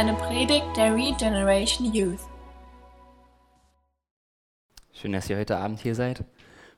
eine 0.00 0.14
Predigt 0.14 0.64
der 0.78 0.94
Regeneration 0.94 1.92
Youth. 1.92 2.20
Schön, 4.94 5.12
dass 5.12 5.28
ihr 5.28 5.36
heute 5.36 5.58
Abend 5.58 5.78
hier 5.78 5.94
seid. 5.94 6.24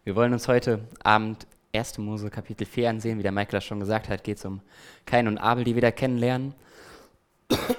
Wir 0.02 0.16
wollen 0.16 0.32
uns 0.32 0.48
heute 0.48 0.80
Abend 1.04 1.46
1. 1.72 1.98
Mose 1.98 2.30
Kapitel 2.30 2.66
4 2.66 2.90
ansehen. 2.90 3.18
Wie 3.18 3.22
der 3.22 3.30
Michael 3.30 3.52
das 3.52 3.64
schon 3.64 3.78
gesagt 3.78 4.08
hat, 4.08 4.24
geht 4.24 4.38
es 4.38 4.44
um 4.44 4.60
Kain 5.06 5.28
und 5.28 5.38
Abel, 5.38 5.62
die 5.62 5.76
wieder 5.76 5.92
kennenlernen. 5.92 6.52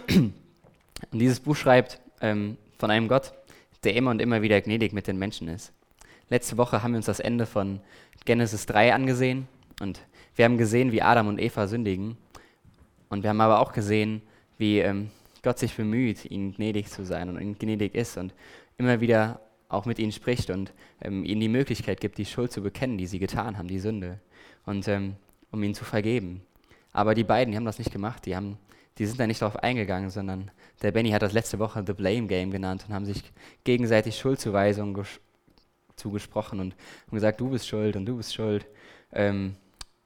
Und 0.09 0.34
dieses 1.12 1.41
Buch 1.41 1.57
schreibt 1.57 2.00
ähm, 2.21 2.55
von 2.80 2.89
einem 2.89 3.10
Gott, 3.10 3.34
der 3.84 3.96
immer 3.96 4.12
und 4.12 4.21
immer 4.21 4.44
wieder 4.44 4.62
gnädig 4.62 4.94
mit 4.94 5.07
den 5.07 5.20
Menschen 5.20 5.50
ist. 5.50 5.73
Letzte 6.30 6.55
Woche 6.55 6.84
haben 6.84 6.94
wir 6.94 6.98
uns 6.99 7.07
das 7.07 7.20
Ende 7.20 7.46
von 7.46 7.82
Genesis 8.23 8.66
3 8.68 8.94
angesehen 8.94 9.49
und 9.82 9.99
wir 10.38 10.46
haben 10.46 10.57
gesehen, 10.57 10.94
wie 10.94 11.02
Adam 11.02 11.27
und 11.27 11.38
Eva 11.38 11.68
sündigen. 11.68 12.16
Und 13.10 13.23
wir 13.23 13.30
haben 13.30 13.41
aber 13.41 13.60
auch 13.60 13.73
gesehen, 13.73 14.21
wie 14.57 14.80
ähm, 14.80 15.12
Gott 15.44 15.60
sich 15.60 15.76
bemüht, 15.76 16.26
ihnen 16.26 16.54
gnädig 16.54 16.90
zu 16.90 17.06
sein 17.06 17.30
und 17.30 17.40
ihnen 17.40 17.58
gnädig 17.60 17.94
ist 17.96 18.18
und 18.18 18.34
immer 18.78 19.02
wieder 19.02 19.42
auch 19.68 19.86
mit 19.86 20.00
ihnen 20.00 20.12
spricht 20.12 20.50
und 20.50 20.74
ähm, 21.02 21.26
ihnen 21.26 21.42
die 21.42 21.50
Möglichkeit 21.50 22.00
gibt, 22.00 22.18
die 22.18 22.26
Schuld 22.26 22.52
zu 22.52 22.62
bekennen, 22.62 22.98
die 22.98 23.08
sie 23.08 23.20
getan 23.20 23.58
haben, 23.58 23.68
die 23.68 23.80
Sünde, 23.80 24.20
und 24.66 24.88
ähm, 24.88 25.16
um 25.52 25.62
ihnen 25.62 25.74
zu 25.74 25.84
vergeben. 25.84 26.42
Aber 26.94 27.16
die 27.16 27.24
beiden, 27.24 27.52
die 27.52 27.58
haben 27.58 27.66
das 27.66 27.80
nicht 27.80 27.92
gemacht, 27.92 28.26
die, 28.26 28.36
haben, 28.36 28.58
die 28.98 29.06
sind 29.06 29.20
da 29.20 29.28
nicht 29.28 29.42
darauf 29.42 29.58
eingegangen, 29.58 30.10
sondern 30.10 30.52
der 30.82 30.92
Benny 30.92 31.10
hat 31.10 31.24
das 31.24 31.34
letzte 31.34 31.60
Woche 31.60 31.84
The 31.86 31.94
Blame 31.94 32.28
Game 32.28 32.52
genannt 32.52 32.86
und 32.88 32.94
haben 32.94 33.05
sich 33.05 33.22
gegenseitig 33.64 34.18
Schuldzuweisungen 34.18 35.04
zugesprochen 35.96 36.60
und 36.60 36.76
haben 37.08 37.16
gesagt, 37.16 37.41
du 37.41 37.50
bist 37.50 37.68
schuld 37.68 37.96
und 37.96 38.05
du 38.05 38.18
bist 38.18 38.34
schuld. 38.34 38.66
Ähm, 39.12 39.55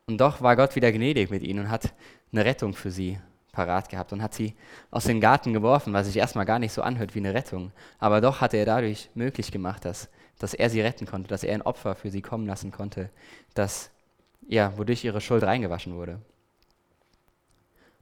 und 0.07 0.17
doch 0.19 0.41
war 0.41 0.55
Gott 0.55 0.75
wieder 0.75 0.91
gnädig 0.91 1.29
mit 1.29 1.43
ihnen 1.43 1.65
und 1.65 1.69
hat 1.69 1.93
eine 2.31 2.45
Rettung 2.45 2.73
für 2.73 2.91
sie 2.91 3.19
parat 3.57 3.89
gehabt 3.89 4.13
und 4.13 4.21
hat 4.21 4.35
sie 4.35 4.53
aus 4.91 5.05
dem 5.05 5.19
Garten 5.19 5.51
geworfen, 5.51 5.91
was 5.91 6.05
sich 6.05 6.15
erstmal 6.15 6.45
gar 6.45 6.59
nicht 6.59 6.71
so 6.71 6.83
anhört 6.83 7.15
wie 7.15 7.19
eine 7.19 7.33
Rettung. 7.33 7.71
Aber 7.97 8.21
doch 8.21 8.39
hat 8.39 8.53
er 8.53 8.65
dadurch 8.65 9.09
möglich 9.15 9.51
gemacht, 9.51 9.83
dass, 9.83 10.09
dass 10.37 10.53
er 10.53 10.69
sie 10.69 10.81
retten 10.81 11.07
konnte, 11.07 11.27
dass 11.27 11.43
er 11.43 11.55
ein 11.55 11.63
Opfer 11.63 11.95
für 11.95 12.11
sie 12.11 12.21
kommen 12.21 12.45
lassen 12.45 12.71
konnte, 12.71 13.09
dass, 13.55 13.89
ja, 14.47 14.77
wodurch 14.77 15.03
ihre 15.03 15.21
Schuld 15.21 15.43
reingewaschen 15.43 15.95
wurde. 15.95 16.21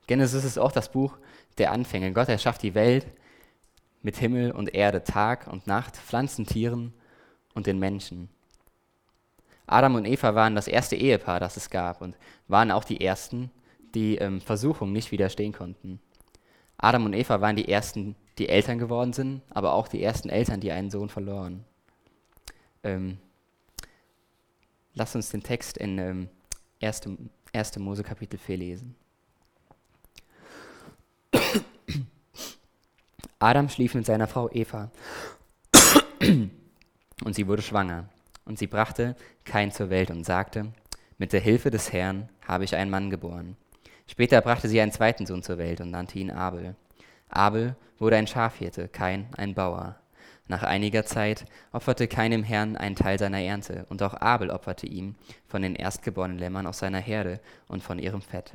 Genesis 0.07 0.43
ist 0.43 0.59
auch 0.59 0.73
das 0.73 0.91
Buch 0.91 1.17
der 1.57 1.71
Anfänge. 1.71 2.11
Gott 2.11 2.27
erschafft 2.27 2.61
die 2.61 2.75
Welt 2.75 3.07
mit 4.01 4.17
Himmel 4.17 4.51
und 4.51 4.75
Erde, 4.75 5.05
Tag 5.05 5.47
und 5.47 5.67
Nacht, 5.67 5.95
Pflanzen, 5.95 6.45
Tieren 6.45 6.93
und 7.53 7.65
den 7.65 7.79
Menschen. 7.79 8.27
Adam 9.67 9.95
und 9.95 10.05
Eva 10.05 10.35
waren 10.35 10.53
das 10.53 10.67
erste 10.67 10.97
Ehepaar, 10.97 11.39
das 11.39 11.55
es 11.55 11.69
gab 11.69 12.01
und 12.01 12.17
waren 12.49 12.71
auch 12.71 12.83
die 12.83 12.99
ersten, 12.99 13.51
die 13.95 14.17
ähm, 14.17 14.41
Versuchung 14.41 14.91
nicht 14.91 15.11
widerstehen 15.11 15.53
konnten. 15.53 15.99
Adam 16.77 17.05
und 17.05 17.13
Eva 17.13 17.41
waren 17.41 17.55
die 17.55 17.69
ersten, 17.69 18.15
die 18.37 18.49
Eltern 18.49 18.77
geworden 18.77 19.13
sind, 19.13 19.41
aber 19.49 19.73
auch 19.73 19.87
die 19.87 20.03
ersten 20.03 20.29
Eltern, 20.29 20.59
die 20.59 20.71
einen 20.71 20.91
Sohn 20.91 21.09
verloren. 21.09 21.63
Ähm, 22.83 23.17
lass 24.93 25.15
uns 25.15 25.29
den 25.29 25.41
Text 25.41 25.77
in 25.77 25.97
ähm, 25.97 26.29
1. 26.81 27.01
1. 27.53 27.79
Mose 27.79 28.03
Kapitel 28.03 28.37
4 28.37 28.57
lesen. 28.57 28.95
Adam 33.39 33.69
schlief 33.69 33.95
mit 33.95 34.05
seiner 34.05 34.27
Frau 34.27 34.49
Eva 34.51 34.91
und 37.23 37.35
sie 37.35 37.47
wurde 37.47 37.61
schwanger. 37.61 38.09
Und 38.45 38.59
sie 38.59 38.67
brachte 38.67 39.15
Kain 39.43 39.71
zur 39.71 39.89
Welt 39.89 40.11
und 40.11 40.23
sagte, 40.23 40.71
mit 41.17 41.33
der 41.33 41.39
Hilfe 41.39 41.71
des 41.71 41.91
Herrn 41.91 42.29
habe 42.47 42.63
ich 42.63 42.75
einen 42.75 42.91
Mann 42.91 43.09
geboren. 43.09 43.57
Später 44.07 44.41
brachte 44.41 44.67
sie 44.67 44.79
einen 44.81 44.91
zweiten 44.91 45.25
Sohn 45.25 45.43
zur 45.43 45.57
Welt 45.57 45.81
und 45.81 45.91
nannte 45.91 46.19
ihn 46.19 46.31
Abel. 46.31 46.75
Abel 47.29 47.75
wurde 47.97 48.17
ein 48.17 48.27
Schafhirte, 48.27 48.87
Kain 48.87 49.27
ein 49.35 49.53
Bauer. 49.55 49.95
Nach 50.47 50.61
einiger 50.61 51.05
Zeit 51.05 51.45
opferte 51.71 52.07
Kain 52.07 52.31
dem 52.31 52.43
Herrn 52.43 52.77
einen 52.77 52.95
Teil 52.95 53.17
seiner 53.17 53.41
Ernte, 53.41 53.85
und 53.89 54.03
auch 54.03 54.13
Abel 54.13 54.51
opferte 54.51 54.85
ihm 54.85 55.15
von 55.47 55.63
den 55.63 55.75
erstgeborenen 55.75 56.37
Lämmern 56.37 56.67
aus 56.67 56.79
seiner 56.79 56.99
Herde 56.99 57.39
und 57.67 57.81
von 57.81 57.97
ihrem 57.97 58.21
Fett. 58.21 58.53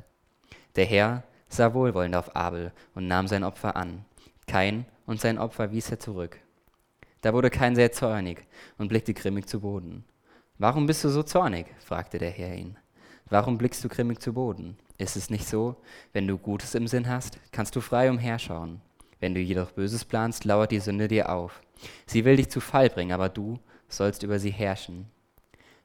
Der 0.77 0.85
Herr 0.85 1.25
sah 1.49 1.75
wohlwollend 1.75 2.15
auf 2.15 2.37
Abel 2.37 2.73
und 2.95 3.09
nahm 3.09 3.27
sein 3.27 3.43
Opfer 3.43 3.75
an. 3.75 4.05
Kain 4.47 4.87
und 5.07 5.21
sein 5.21 5.39
Opfer 5.39 5.73
wies 5.73 5.91
er 5.91 5.99
zurück. 5.99 6.39
Da 7.23 7.35
wurde 7.35 7.51
Kain 7.51 7.75
sehr 7.75 7.91
zornig 7.93 8.47
und 8.79 8.89
blickte 8.89 9.13
grimmig 9.13 9.49
zu 9.49 9.61
Boden. 9.61 10.05
Warum 10.59 10.87
bist 10.87 11.03
du 11.03 11.09
so 11.09 11.23
zornig? 11.23 11.67
fragte 11.85 12.19
der 12.19 12.31
Herr 12.31 12.55
ihn. 12.55 12.77
Warum 13.31 13.59
blickst 13.59 13.83
du 13.85 13.89
grimmig 13.89 14.21
zu 14.21 14.33
Boden? 14.33 14.77
Ist 14.99 15.17
es 15.17 15.31
nicht 15.31 15.49
so, 15.49 15.77
wenn 16.13 16.27
du 16.27 16.37
Gutes 16.37 16.75
im 16.75 16.89
Sinn 16.89 17.09
hast, 17.09 17.39
kannst 17.53 17.77
du 17.77 17.81
frei 17.81 18.11
umherschauen. 18.11 18.81
Wenn 19.21 19.35
du 19.35 19.41
jedoch 19.41 19.71
Böses 19.71 20.05
planst, 20.05 20.45
lauert 20.45 20.73
die 20.73 20.81
Sünde 20.81 21.07
dir 21.07 21.31
auf. 21.31 21.63
Sie 22.07 22.25
will 22.25 22.37
dich 22.37 22.51
zu 22.51 22.61
Fall 22.61 22.91
bringen, 22.91 23.13
aber 23.13 23.29
du 23.29 23.61
sollst 23.89 24.25
über 24.25 24.41
sie 24.41 24.51
herrschen. 24.51 25.07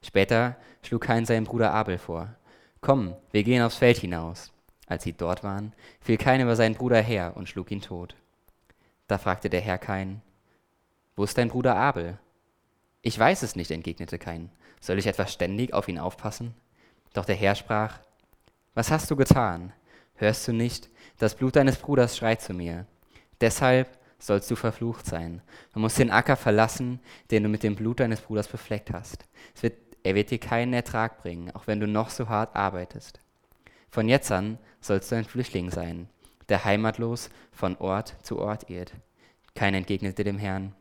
Später 0.02 0.58
schlug 0.82 1.04
Kain 1.04 1.26
seinen 1.26 1.46
Bruder 1.46 1.72
Abel 1.72 2.00
vor. 2.00 2.36
Komm, 2.82 3.16
wir 3.32 3.44
gehen 3.44 3.62
aufs 3.62 3.78
Feld 3.78 3.98
hinaus. 3.98 4.52
Als 4.88 5.04
sie 5.04 5.14
dort 5.14 5.44
waren, 5.44 5.74
fiel 6.02 6.18
Kain 6.18 6.42
über 6.42 6.56
seinen 6.56 6.76
Bruder 6.76 7.02
her 7.02 7.34
und 7.36 7.48
schlug 7.48 7.72
ihn 7.72 7.82
tot. 7.82 8.16
Da 9.08 9.18
fragte 9.20 9.50
der 9.50 9.62
Herr 9.62 9.78
Kain, 9.78 10.22
wo 11.16 11.24
ist 11.24 11.38
dein 11.38 11.50
Bruder 11.50 11.76
Abel? 11.76 12.18
Ich 13.02 13.18
weiß 13.18 13.44
es 13.44 13.56
nicht, 13.56 13.72
entgegnete 13.72 14.18
Kain. 14.18 14.50
Soll 14.82 14.98
ich 14.98 15.08
etwa 15.08 15.28
ständig 15.28 15.74
auf 15.74 15.88
ihn 15.88 16.00
aufpassen? 16.00 16.56
Doch 17.16 17.26
der 17.26 17.36
Herr 17.36 17.56
sprach, 17.56 18.00
was 18.74 18.92
hast 18.92 19.10
du 19.10 19.16
getan? 19.16 19.72
Hörst 20.16 20.48
du 20.48 20.54
nicht, 20.54 20.90
das 21.18 21.34
Blut 21.36 21.56
deines 21.56 21.78
Bruders 21.78 22.18
schreit 22.18 22.42
zu 22.42 22.54
mir? 22.54 22.86
Deshalb 23.40 23.98
sollst 24.20 24.52
du 24.52 24.56
verflucht 24.56 25.06
sein. 25.06 25.42
Du 25.74 25.80
musst 25.80 25.98
den 25.98 26.12
Acker 26.12 26.36
verlassen, 26.36 27.00
den 27.32 27.44
du 27.44 27.50
mit 27.50 27.64
dem 27.64 27.76
Blut 27.76 28.02
deines 28.02 28.22
Bruders 28.22 28.50
befleckt 28.50 28.92
hast. 28.92 29.26
Wird, 29.62 29.78
er 30.04 30.14
wird 30.14 30.30
dir 30.30 30.40
keinen 30.40 30.74
Ertrag 30.74 31.22
bringen, 31.22 31.52
auch 31.52 31.68
wenn 31.68 31.80
du 31.80 31.88
noch 31.88 32.10
so 32.10 32.28
hart 32.28 32.54
arbeitest. 32.56 33.20
Von 33.90 34.10
jetzt 34.10 34.32
an 34.32 34.58
sollst 34.82 35.12
du 35.12 35.16
ein 35.16 35.26
Flüchtling 35.26 35.72
sein, 35.72 36.10
der 36.50 36.66
heimatlos 36.66 37.30
von 37.54 37.78
Ort 37.78 38.16
zu 38.24 38.40
Ort 38.40 38.70
irrt. 38.70 38.94
Kein 39.56 39.74
entgegnete 39.74 40.26
dem 40.26 40.38
Herrn, 40.38 40.76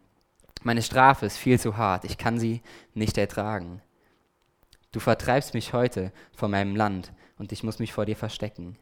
meine 0.64 0.82
Strafe 0.82 1.26
ist 1.26 1.36
viel 1.36 1.60
zu 1.60 1.76
hart, 1.76 2.04
ich 2.04 2.18
kann 2.18 2.40
sie 2.40 2.60
nicht 2.94 3.18
ertragen. 3.18 3.82
Du 4.94 5.00
vertreibst 5.00 5.54
mich 5.54 5.72
heute 5.72 6.12
von 6.36 6.52
meinem 6.52 6.76
Land 6.76 7.12
und 7.36 7.50
ich 7.50 7.64
muss 7.64 7.80
mich 7.80 7.92
vor 7.92 8.06
dir 8.06 8.14
verstecken. 8.14 8.76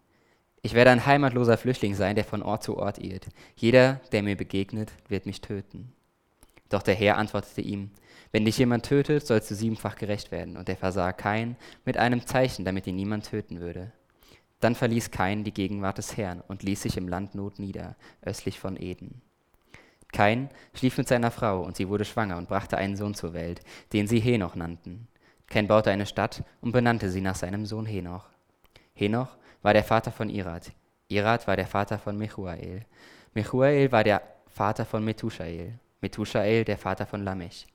Ich 0.60 0.74
werde 0.74 0.90
ein 0.90 1.06
heimatloser 1.06 1.56
Flüchtling 1.56 1.94
sein, 1.94 2.16
der 2.16 2.26
von 2.26 2.42
Ort 2.42 2.62
zu 2.62 2.76
Ort 2.76 2.98
irrt. 2.98 3.28
Jeder, 3.56 3.98
der 4.12 4.22
mir 4.22 4.36
begegnet, 4.36 4.92
wird 5.08 5.24
mich 5.24 5.40
töten. 5.40 5.90
Doch 6.68 6.82
der 6.82 6.96
Herr 6.96 7.16
antwortete 7.16 7.62
ihm, 7.62 7.92
wenn 8.30 8.44
dich 8.44 8.58
jemand 8.58 8.84
tötet, 8.84 9.26
sollst 9.26 9.50
du 9.50 9.54
siebenfach 9.54 9.96
gerecht 9.96 10.30
werden. 10.32 10.58
Und 10.58 10.68
er 10.68 10.76
versah 10.76 11.14
Kain 11.14 11.56
mit 11.86 11.96
einem 11.96 12.26
Zeichen, 12.26 12.66
damit 12.66 12.86
ihn 12.86 12.96
niemand 12.96 13.30
töten 13.30 13.60
würde. 13.60 13.90
Dann 14.60 14.74
verließ 14.74 15.12
Kain 15.12 15.44
die 15.44 15.54
Gegenwart 15.54 15.96
des 15.96 16.18
Herrn 16.18 16.42
und 16.46 16.62
ließ 16.62 16.82
sich 16.82 16.98
im 16.98 17.08
Land 17.08 17.34
Not 17.34 17.58
nieder, 17.58 17.96
östlich 18.20 18.60
von 18.60 18.76
Eden. 18.76 19.22
Kain 20.12 20.50
schlief 20.74 20.98
mit 20.98 21.08
seiner 21.08 21.30
Frau 21.30 21.62
und 21.62 21.74
sie 21.74 21.88
wurde 21.88 22.04
schwanger 22.04 22.36
und 22.36 22.50
brachte 22.50 22.76
einen 22.76 22.98
Sohn 22.98 23.14
zur 23.14 23.32
Welt, 23.32 23.62
den 23.94 24.06
sie 24.06 24.20
Henoch 24.20 24.56
nannten. 24.56 25.08
Kain 25.52 25.68
baute 25.68 25.90
eine 25.90 26.06
Stadt 26.06 26.42
und 26.62 26.72
benannte 26.72 27.10
sie 27.10 27.20
nach 27.20 27.34
seinem 27.34 27.66
Sohn 27.66 27.84
Henoch. 27.84 28.24
Henoch 28.94 29.36
war 29.60 29.74
der 29.74 29.84
Vater 29.84 30.10
von 30.10 30.30
Irad. 30.30 30.72
Irad 31.08 31.46
war 31.46 31.56
der 31.56 31.66
Vater 31.66 31.98
von 31.98 32.16
Mechuael. 32.16 32.86
Mechuael 33.34 33.92
war 33.92 34.02
der 34.02 34.22
Vater 34.46 34.86
von 34.86 35.04
Methushael. 35.04 35.78
Methushael 36.00 36.64
der 36.64 36.78
Vater 36.78 37.04
von 37.04 37.22
Lamech. 37.22 37.66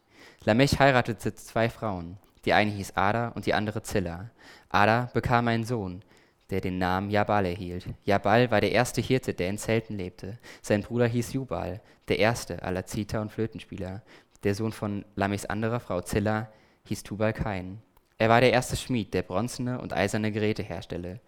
Lamech 0.44 0.80
heiratete 0.80 1.36
zwei 1.36 1.70
Frauen. 1.70 2.18
Die 2.46 2.54
eine 2.54 2.72
hieß 2.72 2.98
Ada 2.98 3.28
und 3.30 3.46
die 3.46 3.54
andere 3.54 3.84
Zilla. 3.84 4.32
Ada 4.70 5.12
bekam 5.14 5.48
einen 5.48 5.64
Sohn, 5.64 6.02
der 6.50 6.62
den 6.62 6.80
Namen 6.80 7.12
Jabal 7.12 7.46
erhielt. 7.46 7.86
Jabal 8.06 8.50
war 8.50 8.60
der 8.60 8.72
erste 8.72 9.02
Hirte, 9.02 9.36
der 9.36 9.50
in 9.50 9.60
Zelten 9.60 9.98
lebte. 9.98 10.40
Sein 10.64 10.82
Bruder 10.82 11.06
hieß 11.06 11.34
Jubal, 11.34 11.82
der 12.08 12.18
erste 12.18 12.64
aller 12.64 12.88
Zither- 12.88 13.22
und 13.22 13.32
Flötenspieler. 13.32 14.02
Der 14.44 14.56
Sohn 14.56 14.72
von 14.72 15.06
Lamechs 15.16 15.46
anderer 15.46 15.80
Frau 15.80 16.02
Zilla 16.02 16.50
hieß 16.88 17.04
Tubal 17.04 17.34
Kain. 17.34 17.82
Er 18.18 18.30
war 18.30 18.42
der 18.42 18.52
erste 18.52 18.76
Schmied, 18.76 19.14
der 19.14 19.22
bronzene 19.22 19.80
und 19.80 19.94
eiserne 19.94 20.32
Geräte 20.32 20.64
herstelle, 20.64 21.20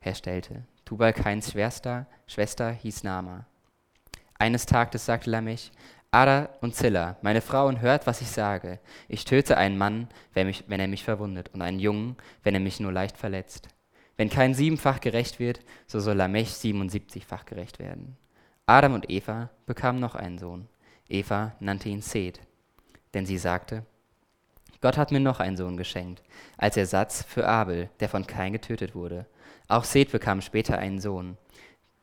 herstellte. 0.00 0.62
Tubal 0.84 1.12
Kains 1.12 1.52
Schwester, 1.52 2.06
Schwester 2.26 2.70
hieß 2.70 3.04
Nama. 3.04 3.46
Eines 4.38 4.66
Tages 4.66 5.04
sagte 5.04 5.30
Lamech, 5.30 5.72
Ada 6.10 6.48
und 6.62 6.74
Zilla, 6.74 7.16
meine 7.20 7.42
Frauen, 7.42 7.80
hört, 7.80 8.06
was 8.06 8.22
ich 8.22 8.28
sage. 8.28 8.78
Ich 9.08 9.24
töte 9.24 9.58
einen 9.58 9.76
Mann, 9.76 10.08
wenn, 10.32 10.46
mich, 10.46 10.64
wenn 10.66 10.80
er 10.80 10.88
mich 10.88 11.04
verwundet, 11.04 11.50
und 11.52 11.60
einen 11.60 11.80
Jungen, 11.80 12.16
wenn 12.42 12.54
er 12.54 12.60
mich 12.60 12.80
nur 12.80 12.92
leicht 12.92 13.18
verletzt. 13.18 13.68
Wenn 14.16 14.30
kein 14.30 14.54
siebenfach 14.54 15.00
gerecht 15.00 15.38
wird, 15.38 15.60
so 15.86 16.00
soll 16.00 16.16
Lamech 16.16 16.54
siebenundsiebzigfach 16.54 17.44
gerecht 17.44 17.78
werden. 17.78 18.16
Adam 18.64 18.94
und 18.94 19.10
Eva 19.10 19.50
bekamen 19.66 20.00
noch 20.00 20.14
einen 20.14 20.38
Sohn. 20.38 20.68
Eva 21.08 21.54
nannte 21.60 21.88
ihn 21.88 22.02
Seth, 22.02 22.40
denn 23.12 23.26
sie 23.26 23.38
sagte, 23.38 23.84
Gott 24.80 24.96
hat 24.96 25.10
mir 25.10 25.20
noch 25.20 25.40
einen 25.40 25.56
Sohn 25.56 25.76
geschenkt, 25.76 26.22
als 26.56 26.76
Ersatz 26.76 27.24
für 27.24 27.46
Abel, 27.48 27.90
der 28.00 28.08
von 28.08 28.26
Kain 28.26 28.52
getötet 28.52 28.94
wurde. 28.94 29.26
Auch 29.66 29.84
Seth 29.84 30.12
bekam 30.12 30.40
später 30.40 30.78
einen 30.78 31.00
Sohn. 31.00 31.36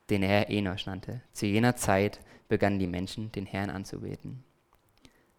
den 0.08 0.22
er 0.22 0.50
Enoch 0.50 0.86
nannte. 0.86 1.20
Zu 1.32 1.46
jener 1.46 1.74
Zeit 1.74 2.20
begannen 2.48 2.78
die 2.78 2.86
Menschen, 2.86 3.32
den 3.32 3.44
Herrn 3.44 3.70
anzubeten. 3.70 4.44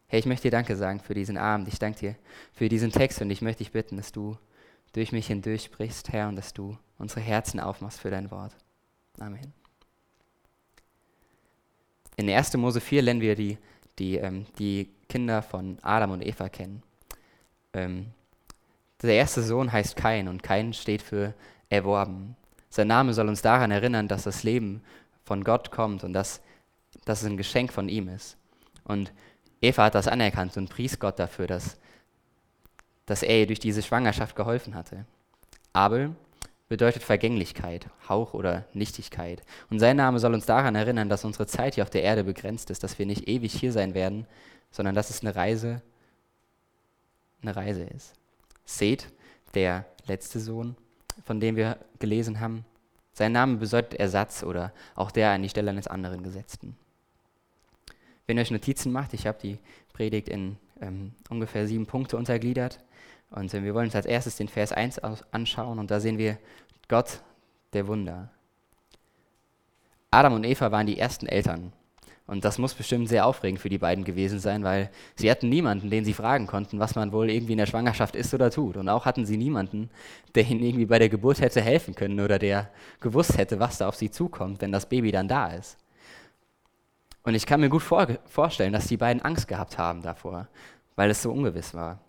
Hey, 0.07 0.19
ich 0.19 0.25
möchte 0.25 0.47
dir 0.47 0.51
Danke 0.51 0.75
sagen 0.75 0.99
für 0.99 1.13
diesen 1.13 1.37
Abend. 1.37 1.67
Ich 1.69 1.79
danke 1.79 1.99
dir 1.99 2.15
für 2.53 2.67
diesen 2.67 2.91
Text 2.91 3.21
und 3.21 3.29
ich 3.29 3.41
möchte 3.41 3.63
dich 3.63 3.71
bitten, 3.71 3.97
dass 3.97 4.11
du 4.11 4.37
durch 4.93 5.11
mich 5.11 5.27
hindurch 5.27 5.63
sprichst, 5.63 6.11
Herr, 6.11 6.29
und 6.29 6.35
dass 6.35 6.53
du 6.53 6.77
unsere 6.97 7.21
Herzen 7.21 7.59
aufmachst 7.59 7.99
für 7.99 8.09
dein 8.09 8.31
Wort. 8.31 8.55
Amen. 9.19 9.53
In 12.15 12.29
1. 12.29 12.55
Mose 12.57 12.81
4 12.81 13.01
lernen 13.03 13.21
wir 13.21 13.35
die, 13.35 13.57
die, 13.99 14.15
ähm, 14.17 14.45
die 14.59 14.89
Kinder 15.07 15.41
von 15.41 15.77
Adam 15.81 16.11
und 16.11 16.25
Eva 16.25 16.49
kennen. 16.49 16.83
Ähm, 17.77 18.07
der 19.01 19.13
erste 19.13 19.43
Sohn 19.43 19.71
heißt 19.71 19.95
Kain 19.95 20.27
und 20.27 20.41
Kain 20.41 20.73
steht 20.73 21.03
für 21.03 21.33
erworben. 21.69 22.35
Sein 22.69 22.87
Name 22.87 23.13
soll 23.13 23.27
uns 23.27 23.41
daran 23.41 23.71
erinnern, 23.71 24.07
dass 24.07 24.23
das 24.23 24.43
Leben 24.43 24.81
von 25.23 25.43
Gott 25.43 25.71
kommt 25.71 26.03
und 26.03 26.13
dass, 26.13 26.41
dass 27.05 27.21
es 27.21 27.27
ein 27.27 27.37
Geschenk 27.37 27.71
von 27.71 27.89
ihm 27.89 28.07
ist. 28.07 28.37
Und 28.83 29.13
Eva 29.61 29.85
hat 29.85 29.95
das 29.95 30.07
anerkannt 30.07 30.57
und 30.57 30.69
pries 30.69 30.99
Gott 30.99 31.19
dafür, 31.19 31.47
dass, 31.47 31.77
dass 33.05 33.23
er 33.23 33.41
ihr 33.41 33.47
durch 33.47 33.59
diese 33.59 33.83
Schwangerschaft 33.83 34.35
geholfen 34.35 34.73
hatte. 34.73 35.05
Abel 35.73 36.15
bedeutet 36.69 37.03
Vergänglichkeit, 37.03 37.87
Hauch 38.09 38.33
oder 38.33 38.65
Nichtigkeit. 38.73 39.43
Und 39.69 39.79
sein 39.79 39.97
Name 39.97 40.19
soll 40.19 40.33
uns 40.33 40.45
daran 40.45 40.75
erinnern, 40.75 41.09
dass 41.09 41.23
unsere 41.23 41.47
Zeit 41.47 41.75
hier 41.75 41.83
auf 41.83 41.89
der 41.89 42.03
Erde 42.03 42.23
begrenzt 42.23 42.71
ist, 42.71 42.83
dass 42.83 42.97
wir 42.99 43.05
nicht 43.05 43.27
ewig 43.27 43.53
hier 43.53 43.71
sein 43.71 43.93
werden, 43.93 44.25
sondern 44.71 44.95
dass 44.95 45.09
es 45.09 45.21
eine 45.21 45.35
Reise, 45.35 45.81
eine 47.47 47.55
Reise 47.55 47.83
ist. 47.83 48.13
Seth, 48.65 49.07
der 49.53 49.85
letzte 50.05 50.39
Sohn, 50.39 50.75
von 51.25 51.39
dem 51.39 51.55
wir 51.55 51.77
gelesen 51.99 52.39
haben, 52.39 52.65
sein 53.13 53.31
Name 53.31 53.57
bedeutet 53.57 53.99
Ersatz 53.99 54.43
oder 54.43 54.71
auch 54.95 55.09
der 55.09 55.31
an 55.31 55.41
die 55.41 55.49
Stelle 55.49 55.71
eines 55.71 55.87
anderen 55.87 56.21
Gesetzten. 56.21 56.77
Wenn 58.27 58.37
ihr 58.37 58.41
euch 58.41 58.51
Notizen 58.51 58.91
macht, 58.91 59.13
ich 59.13 59.25
habe 59.25 59.39
die 59.41 59.57
Predigt 59.93 60.29
in 60.29 60.57
ähm, 60.81 61.13
ungefähr 61.29 61.65
sieben 61.65 61.87
Punkte 61.87 62.17
untergliedert. 62.17 62.79
Und 63.31 63.53
äh, 63.53 63.63
wir 63.63 63.73
wollen 63.73 63.87
uns 63.87 63.95
als 63.95 64.05
erstes 64.05 64.35
den 64.35 64.47
Vers 64.49 64.71
1 64.71 64.99
anschauen 64.99 65.79
und 65.79 65.89
da 65.89 65.99
sehen 65.99 66.17
wir 66.17 66.37
Gott, 66.87 67.21
der 67.73 67.87
Wunder. 67.87 68.29
Adam 70.11 70.33
und 70.33 70.45
Eva 70.45 70.71
waren 70.71 70.87
die 70.87 70.99
ersten 70.99 71.25
Eltern. 71.25 71.73
Und 72.27 72.43
das 72.43 72.57
muss 72.57 72.73
bestimmt 72.73 73.07
sehr 73.07 73.25
aufregend 73.25 73.61
für 73.61 73.69
die 73.69 73.77
beiden 73.77 74.03
gewesen 74.03 74.39
sein, 74.39 74.65
weil 74.65 74.89
sie 75.15 75.31
hatten 75.31 75.47
niemanden, 75.47 75.89
den 75.89 76.03
sie 76.03 76.13
fragen 76.13 76.45
konnten, 76.45 76.77
was 76.77 76.95
man 76.95 77.13
wohl 77.13 77.29
irgendwie 77.29 77.53
in 77.53 77.57
der 77.57 77.67
Schwangerschaft 77.67 78.17
ist 78.17 78.33
oder 78.33 78.51
tut. 78.51 78.75
Und 78.75 78.89
auch 78.89 79.05
hatten 79.05 79.25
sie 79.25 79.37
niemanden, 79.37 79.89
der 80.35 80.45
ihnen 80.45 80.61
irgendwie 80.61 80.85
bei 80.85 80.99
der 80.99 81.07
Geburt 81.07 81.39
hätte 81.39 81.61
helfen 81.61 81.95
können 81.95 82.19
oder 82.19 82.37
der 82.37 82.69
gewusst 82.99 83.37
hätte, 83.37 83.61
was 83.61 83.77
da 83.77 83.87
auf 83.87 83.95
sie 83.95 84.11
zukommt, 84.11 84.61
wenn 84.61 84.73
das 84.73 84.89
Baby 84.89 85.11
dann 85.13 85.29
da 85.29 85.47
ist. 85.53 85.77
Und 87.23 87.33
ich 87.33 87.45
kann 87.45 87.61
mir 87.61 87.69
gut 87.69 87.81
vor 87.81 88.07
vorstellen, 88.25 88.73
dass 88.73 88.87
die 88.87 88.97
beiden 88.97 89.21
Angst 89.21 89.47
gehabt 89.47 89.77
haben 89.77 90.01
davor, 90.01 90.49
weil 90.97 91.09
es 91.09 91.21
so 91.21 91.31
ungewiss 91.31 91.73
war. 91.73 91.99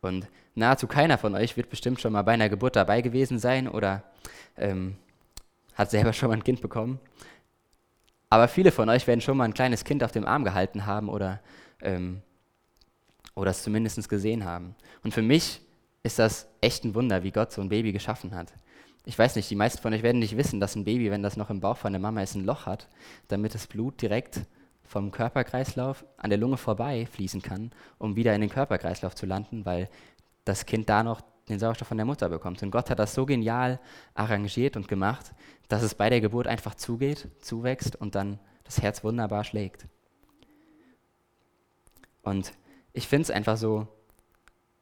Und 0.00 0.26
nahezu 0.56 0.88
keiner 0.88 1.18
von 1.18 1.36
euch 1.36 1.56
wird 1.56 1.70
bestimmt 1.70 2.00
schon 2.00 2.12
mal 2.12 2.22
bei 2.22 2.32
einer 2.32 2.48
Geburt 2.48 2.74
dabei 2.74 3.00
gewesen 3.00 3.38
sein 3.38 3.68
oder 3.68 4.02
ähm, 4.56 4.96
hat 5.74 5.90
selber 5.90 6.12
schon 6.12 6.30
mal 6.30 6.36
ein 6.36 6.44
Kind 6.44 6.60
bekommen. 6.60 6.98
Aber 8.32 8.48
viele 8.48 8.72
von 8.72 8.88
euch 8.88 9.06
werden 9.06 9.20
schon 9.20 9.36
mal 9.36 9.44
ein 9.44 9.54
kleines 9.54 9.84
Kind 9.84 10.02
auf 10.02 10.12
dem 10.12 10.26
Arm 10.26 10.44
gehalten 10.44 10.86
haben 10.86 11.08
oder, 11.08 11.40
ähm, 11.82 12.22
oder 13.34 13.50
es 13.50 13.62
zumindest 13.62 14.08
gesehen 14.08 14.44
haben. 14.44 14.74
Und 15.04 15.12
für 15.12 15.22
mich 15.22 15.60
ist 16.02 16.18
das 16.18 16.48
echt 16.60 16.84
ein 16.84 16.94
Wunder, 16.94 17.22
wie 17.22 17.30
Gott 17.30 17.52
so 17.52 17.60
ein 17.60 17.68
Baby 17.68 17.92
geschaffen 17.92 18.34
hat 18.34 18.52
ich 19.04 19.18
weiß 19.18 19.36
nicht, 19.36 19.50
die 19.50 19.56
meisten 19.56 19.82
von 19.82 19.92
euch 19.92 20.02
werden 20.02 20.18
nicht 20.20 20.36
wissen, 20.36 20.60
dass 20.60 20.76
ein 20.76 20.84
Baby, 20.84 21.10
wenn 21.10 21.22
das 21.22 21.36
noch 21.36 21.50
im 21.50 21.60
Bauch 21.60 21.76
von 21.76 21.92
der 21.92 22.00
Mama 22.00 22.22
ist, 22.22 22.34
ein 22.34 22.44
Loch 22.44 22.66
hat, 22.66 22.88
damit 23.28 23.54
das 23.54 23.66
Blut 23.66 24.00
direkt 24.00 24.42
vom 24.84 25.10
Körperkreislauf 25.10 26.04
an 26.18 26.30
der 26.30 26.38
Lunge 26.38 26.56
vorbei 26.56 27.06
fließen 27.06 27.42
kann, 27.42 27.72
um 27.98 28.14
wieder 28.14 28.34
in 28.34 28.40
den 28.40 28.50
Körperkreislauf 28.50 29.14
zu 29.14 29.26
landen, 29.26 29.64
weil 29.64 29.88
das 30.44 30.66
Kind 30.66 30.88
da 30.88 31.02
noch 31.02 31.20
den 31.48 31.58
Sauerstoff 31.58 31.88
von 31.88 31.96
der 31.96 32.06
Mutter 32.06 32.28
bekommt. 32.28 32.62
Und 32.62 32.70
Gott 32.70 32.90
hat 32.90 32.98
das 32.98 33.14
so 33.14 33.26
genial 33.26 33.80
arrangiert 34.14 34.76
und 34.76 34.88
gemacht, 34.88 35.32
dass 35.68 35.82
es 35.82 35.94
bei 35.94 36.10
der 36.10 36.20
Geburt 36.20 36.46
einfach 36.46 36.74
zugeht, 36.74 37.28
zuwächst 37.40 37.96
und 37.96 38.14
dann 38.14 38.38
das 38.64 38.80
Herz 38.80 39.02
wunderbar 39.02 39.44
schlägt. 39.44 39.86
Und 42.22 42.52
ich 42.92 43.08
finde 43.08 43.22
es 43.22 43.30
einfach 43.30 43.56
so 43.56 43.88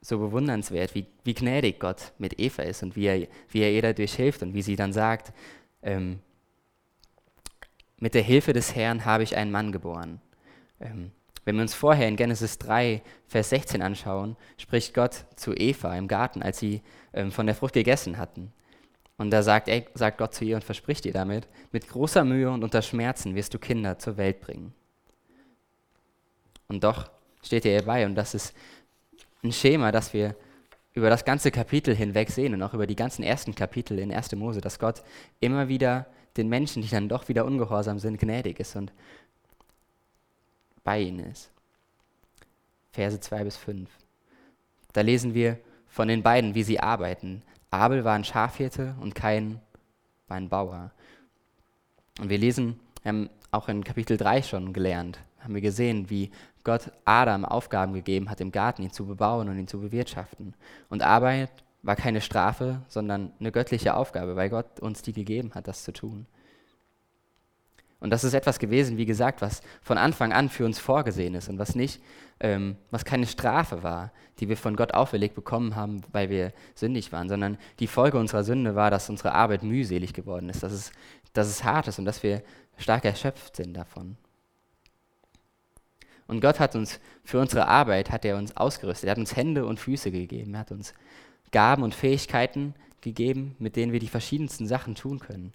so 0.01 0.19
bewundernswert, 0.19 0.95
wie, 0.95 1.07
wie 1.25 1.35
gnädig 1.35 1.79
Gott 1.79 2.13
mit 2.19 2.41
Eva 2.41 2.63
ist 2.63 2.83
und 2.83 2.97
wie 2.97 3.07
er, 3.07 3.29
wie 3.51 3.61
er 3.61 3.71
ihr 3.71 3.83
dadurch 3.83 4.15
hilft 4.15 4.43
und 4.43 4.55
wie 4.55 4.63
sie 4.63 4.77
dann 4.77 4.93
sagt, 4.93 5.33
ähm, 5.83 6.21
mit 7.99 8.15
der 8.15 8.23
Hilfe 8.23 8.55
des 8.55 8.75
Herrn 8.75 9.05
habe 9.05 9.25
ich 9.25 9.37
einen 9.37 9.51
Mann 9.51 9.73
geboren. 9.73 10.23
Ähm, 10.81 11.13
wenn 11.51 11.57
wir 11.57 11.63
uns 11.63 11.75
vorher 11.75 12.07
in 12.07 12.15
Genesis 12.15 12.59
3, 12.59 13.03
Vers 13.27 13.51
16 13.51 13.83
anschauen, 13.83 14.37
spricht 14.57 14.95
Gott 14.95 15.25
zu 15.35 15.53
Eva 15.53 15.97
im 15.97 16.07
Garten, 16.07 16.43
als 16.45 16.61
sie 16.61 16.81
ähm, 17.13 17.33
von 17.33 17.45
der 17.47 17.57
Frucht 17.57 17.75
gegessen 17.75 18.19
hatten. 18.19 18.53
Und 19.17 19.33
da 19.33 19.43
sagt, 19.43 19.67
er, 19.67 19.83
sagt 19.95 20.19
Gott 20.19 20.33
zu 20.33 20.45
ihr 20.45 20.55
und 20.55 20.63
verspricht 20.63 21.07
ihr 21.07 21.13
damit, 21.13 21.49
mit 21.73 21.89
großer 21.89 22.25
Mühe 22.25 22.49
und 22.53 22.63
unter 22.63 22.83
Schmerzen 22.83 23.35
wirst 23.35 23.53
du 23.53 23.59
Kinder 23.59 23.99
zur 23.99 24.17
Welt 24.17 24.41
bringen. 24.41 24.73
Und 26.69 26.85
doch 26.85 27.11
steht 27.43 27.67
er 27.67 27.81
ihr 27.81 27.85
bei 27.85 28.07
und 28.07 28.15
das 28.15 28.33
ist 28.35 28.55
ein 29.43 29.51
Schema, 29.51 29.91
das 29.91 30.15
wir 30.15 30.37
über 30.95 31.11
das 31.11 31.25
ganze 31.25 31.51
Kapitel 31.51 31.97
hinweg 31.97 32.31
sehen 32.31 32.55
und 32.55 32.63
auch 32.63 32.75
über 32.75 32.87
die 32.87 32.95
ganzen 32.95 33.25
ersten 33.25 33.57
Kapitel 33.57 33.99
in 33.99 34.13
1. 34.15 34.37
Mose, 34.37 34.61
dass 34.61 34.79
Gott 34.79 35.03
immer 35.41 35.67
wieder 35.67 36.07
den 36.37 36.49
Menschen, 36.49 36.81
die 36.81 36.89
dann 36.89 37.09
doch 37.09 37.29
wieder 37.29 37.45
ungehorsam 37.45 37.99
sind, 37.99 38.21
gnädig 38.21 38.61
ist 38.61 38.77
und 38.77 38.93
bei 40.85 41.01
ihnen 41.01 41.21
ist. 41.21 41.51
Verse 42.93 43.19
2 43.19 43.45
bis 43.45 43.57
5. 43.57 43.89
Da 44.93 45.03
lesen 45.03 45.35
wir 45.35 45.59
von 45.89 46.09
den 46.09 46.23
beiden, 46.23 46.55
wie 46.55 46.63
sie 46.63 46.81
arbeiten. 46.81 47.43
Abel 47.71 48.05
war 48.05 48.15
ein 48.15 48.25
Schafhirte 48.25 48.95
und 49.01 49.15
Kain 49.15 49.61
war 50.27 50.37
ein 50.37 50.49
Bauer. 50.49 50.91
Und 52.19 52.29
wir 52.29 52.39
lesen, 52.39 52.81
wir 53.03 53.11
haben 53.11 53.31
auch 53.51 53.69
in 53.69 53.85
Kapitel 53.85 54.17
3 54.17 54.43
schon 54.43 54.73
gelernt, 54.73 55.19
haben 55.41 55.55
wir 55.55 55.61
gesehen, 55.61 56.11
wie 56.11 56.31
Gott 56.65 56.93
Adam 57.05 57.45
Aufgaben 57.45 57.95
gegeben 57.95 58.29
hat, 58.29 58.41
im 58.41 58.53
Garten 58.53 58.83
ihn 58.83 58.93
zu 58.93 59.07
bebauen 59.07 59.49
und 59.49 59.59
ihn 59.59 59.69
zu 59.69 59.81
bewirtschaften. 59.81 60.55
Und 60.89 61.03
Arbeit 61.03 61.51
war 61.83 61.97
keine 61.97 62.21
Strafe, 62.21 62.83
sondern 62.89 63.33
eine 63.41 63.53
göttliche 63.53 63.95
Aufgabe, 63.95 64.37
weil 64.37 64.51
Gott 64.51 64.81
uns 64.81 65.03
die 65.03 65.13
gegeben 65.13 65.53
hat, 65.55 65.69
das 65.69 65.85
zu 65.85 65.93
tun. 65.93 66.27
Und 68.01 68.11
das 68.11 68.25
ist 68.25 68.33
etwas 68.33 68.59
gewesen, 68.59 68.97
wie 68.97 69.05
gesagt, 69.05 69.43
was 69.43 69.61
von 69.83 69.99
Anfang 69.99 70.33
an 70.33 70.49
für 70.49 70.65
uns 70.65 70.79
vorgesehen 70.79 71.35
ist 71.35 71.49
und 71.49 71.59
was 71.59 71.75
nicht, 71.75 72.03
ähm, 72.41 72.77
was 72.91 73.05
keine 73.05 73.27
Strafe 73.27 73.83
war, 73.83 74.11
die 74.39 74.49
wir 74.49 74.57
von 74.57 74.75
Gott 74.75 74.95
auferlegt 74.95 75.35
bekommen 75.35 75.77
haben, 75.77 76.01
weil 76.11 76.31
wir 76.31 76.53
sündig 76.75 77.13
waren, 77.13 77.29
sondern 77.29 77.59
die 77.79 77.87
Folge 77.87 78.19
unserer 78.19 78.43
Sünde 78.43 78.75
war, 78.75 78.91
dass 78.91 79.11
unsere 79.11 79.33
Arbeit 79.33 79.63
mühselig 79.63 80.15
geworden 80.15 80.49
ist, 80.49 80.63
dass 80.63 80.73
es, 80.73 80.93
dass 81.35 81.49
es 81.49 81.63
hart 81.63 81.89
ist 81.89 81.99
und 81.99 82.07
dass 82.07 82.23
wir 82.23 82.43
stark 82.79 83.05
erschöpft 83.05 83.57
sind 83.57 83.75
davon. 83.75 84.17
Und 86.27 86.41
Gott 86.41 86.61
hat 86.61 86.77
uns 86.77 87.01
für 87.25 87.41
unsere 87.41 87.67
Arbeit, 87.67 88.11
hat 88.11 88.25
er 88.25 88.37
uns 88.37 88.57
ausgerüstet. 88.57 89.09
Er 89.09 89.11
hat 89.11 89.19
uns 89.19 89.35
Hände 89.35 89.67
und 89.67 89.81
Füße 89.81 90.13
gegeben. 90.13 90.55
Er 90.55 90.61
hat 90.61 90.71
uns 90.71 90.95
Gaben 91.51 91.83
und 91.83 91.93
Fähigkeiten 91.93 92.75
gegeben, 93.01 93.57
mit 93.59 93.75
denen 93.75 93.93
wir 93.93 93.99
die 93.99 94.09
verschiedensten 94.09 94.67
Sachen 94.69 94.95
tun 94.95 95.19
können. 95.19 95.53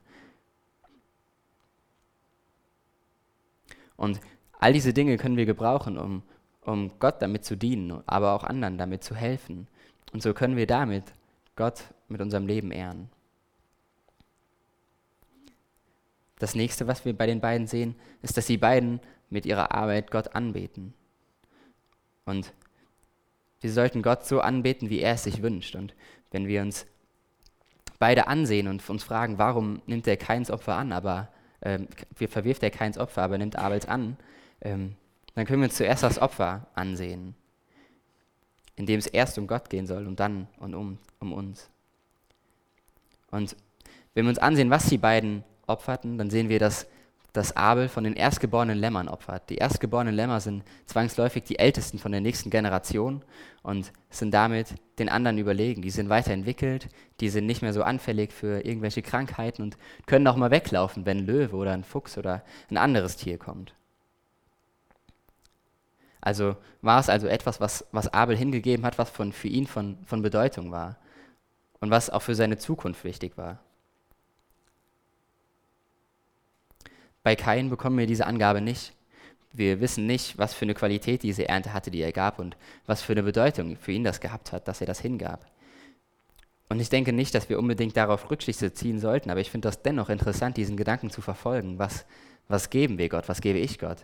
Und 3.98 4.20
all 4.60 4.74
diese 4.74 4.94
Dinge 4.94 5.18
können 5.18 5.38
wir 5.38 5.46
gebrauchen, 5.46 5.98
um, 5.98 6.24
um 6.62 6.92
Gott 7.00 7.22
damit 7.22 7.46
zu 7.46 7.56
dienen, 7.56 8.02
aber 8.06 8.34
auch 8.34 8.44
anderen 8.44 8.78
damit 8.78 9.04
zu 9.04 9.16
helfen. 9.16 9.68
Und 10.14 10.22
so 10.22 10.34
können 10.34 10.58
wir 10.58 10.68
damit 10.68 11.04
Gott 11.56 11.84
mit 12.08 12.22
unserem 12.22 12.48
Leben 12.48 12.72
ehren. 12.72 13.10
Das 16.40 16.56
nächste, 16.56 16.88
was 16.88 17.06
wir 17.06 17.18
bei 17.18 17.28
den 17.28 17.40
beiden 17.40 17.68
sehen, 17.68 17.96
ist, 18.22 18.38
dass 18.38 18.46
die 18.46 18.58
beiden 18.58 19.00
mit 19.30 19.46
ihrer 19.46 19.72
Arbeit 19.74 20.12
Gott 20.12 20.36
anbeten. 20.36 20.94
Und 22.26 22.54
wir 23.62 23.72
sollten 23.72 24.02
Gott 24.02 24.26
so 24.26 24.42
anbeten, 24.42 24.90
wie 24.90 25.00
er 25.00 25.14
es 25.14 25.24
sich 25.24 25.42
wünscht. 25.42 25.76
Und 25.76 25.96
wenn 26.32 26.48
wir 26.48 26.62
uns 26.62 26.86
beide 28.00 28.28
ansehen 28.28 28.68
und 28.68 28.88
uns 28.90 29.04
fragen, 29.04 29.38
warum 29.38 29.82
nimmt 29.86 30.08
er 30.08 30.18
keins 30.18 30.52
Opfer 30.52 30.76
an, 30.76 30.92
aber 30.92 31.30
ähm, 31.66 31.88
verwirft 32.16 32.64
er 32.64 32.70
keins 32.70 32.98
Opfer, 32.98 33.24
aber 33.24 33.38
nimmt 33.38 33.58
Abels 33.58 33.88
an, 33.88 34.18
ähm, 34.62 34.96
dann 35.34 35.46
können 35.46 35.62
wir 35.62 35.66
uns 35.66 35.76
zuerst 35.76 36.04
das 36.04 36.20
Opfer 36.20 36.68
ansehen, 36.76 37.36
in 38.78 38.86
dem 38.86 39.00
es 39.00 39.08
erst 39.08 39.38
um 39.38 39.48
Gott 39.48 39.70
gehen 39.70 39.88
soll 39.88 40.08
und 40.08 40.20
dann 40.20 40.48
und 40.60 40.76
um, 40.76 41.00
um 41.20 41.34
uns. 41.34 41.70
Und 43.32 43.58
wenn 44.14 44.26
wir 44.26 44.30
uns 44.30 44.40
ansehen, 44.40 44.70
was 44.70 44.88
die 44.88 44.98
beiden 44.98 45.44
opferten, 45.68 46.18
dann 46.18 46.30
sehen 46.30 46.48
wir, 46.48 46.60
dass 46.60 46.88
dass 47.36 47.56
Abel 47.58 47.90
von 47.90 48.04
den 48.04 48.16
erstgeborenen 48.16 48.78
Lämmern 48.78 49.08
opfert. 49.08 49.50
Die 49.50 49.58
erstgeborenen 49.58 50.16
Lämmer 50.16 50.40
sind 50.40 50.64
zwangsläufig 50.86 51.44
die 51.44 51.60
ältesten 51.60 52.00
von 52.00 52.12
der 52.12 52.22
nächsten 52.22 52.50
Generation 52.50 53.24
und 53.64 53.92
sind 54.10 54.34
damit 54.34 54.76
den 55.00 55.10
anderen 55.10 55.38
überlegen. 55.38 55.82
Die 55.82 55.90
sind 55.90 56.10
weiterentwickelt, 56.10 56.88
die 57.20 57.30
sind 57.30 57.46
nicht 57.46 57.62
mehr 57.62 57.74
so 57.74 57.84
anfällig 57.84 58.32
für 58.32 58.66
irgendwelche 58.66 59.02
Krankheiten 59.02 59.64
und 59.64 59.78
können 60.06 60.28
auch 60.28 60.38
mal 60.38 60.52
weglaufen, 60.52 61.06
wenn 61.06 61.20
ein 61.20 61.26
Löwe 61.26 61.56
oder 61.56 61.74
ein 61.74 61.84
Fuchs 61.84 62.18
oder 62.18 62.44
ein 62.70 62.78
anderes 62.78 63.18
Tier 63.18 63.38
kommt. 63.38 63.74
Also 66.22 66.56
war 66.82 67.00
es 67.00 67.10
also 67.10 67.28
etwas, 67.28 67.60
was, 67.60 67.86
was 67.92 68.14
Abel 68.14 68.36
hingegeben 68.36 68.86
hat, 68.86 68.98
was 68.98 69.10
von, 69.10 69.32
für 69.32 69.48
ihn 69.48 69.68
von, 69.68 69.98
von 70.06 70.22
Bedeutung 70.22 70.72
war 70.72 70.98
und 71.82 71.92
was 71.92 72.10
auch 72.10 72.22
für 72.22 72.34
seine 72.34 72.58
Zukunft 72.58 73.04
wichtig 73.04 73.38
war. 73.38 73.60
Bei 77.26 77.36
Kain 77.36 77.72
bekommen 77.72 77.98
wir 77.98 78.06
diese 78.06 78.28
Angabe 78.28 78.62
nicht. 78.62 78.94
Wir 79.52 79.82
wissen 79.82 80.06
nicht, 80.06 80.38
was 80.38 80.54
für 80.54 80.62
eine 80.62 80.76
Qualität 80.76 81.24
diese 81.24 81.50
Ernte 81.50 81.74
hatte, 81.74 81.90
die 81.90 82.04
er 82.04 82.12
gab 82.12 82.38
und 82.38 82.56
was 82.86 83.02
für 83.02 83.14
eine 83.14 83.24
Bedeutung 83.24 83.78
für 83.78 83.94
ihn 83.94 84.04
das 84.04 84.20
gehabt 84.20 84.52
hat, 84.52 84.68
dass 84.68 84.80
er 84.80 84.86
das 84.86 85.00
hingab. 85.00 85.44
Und 86.70 86.80
ich 86.80 86.90
denke 86.90 87.14
nicht, 87.14 87.34
dass 87.34 87.50
wir 87.50 87.58
unbedingt 87.58 87.98
darauf 87.98 88.30
Rückschlüsse 88.30 88.76
ziehen 88.76 89.00
sollten, 89.00 89.32
aber 89.32 89.40
ich 89.40 89.50
finde 89.50 89.68
das 89.68 89.82
dennoch 89.82 90.10
interessant, 90.10 90.56
diesen 90.56 90.78
Gedanken 90.78 91.10
zu 91.10 91.22
verfolgen. 91.22 91.80
Was, 91.80 92.06
was 92.48 92.70
geben 92.70 93.00
wir 93.00 93.10
Gott? 93.10 93.28
Was 93.28 93.42
gebe 93.42 93.58
ich 93.58 93.80
Gott? 93.80 94.04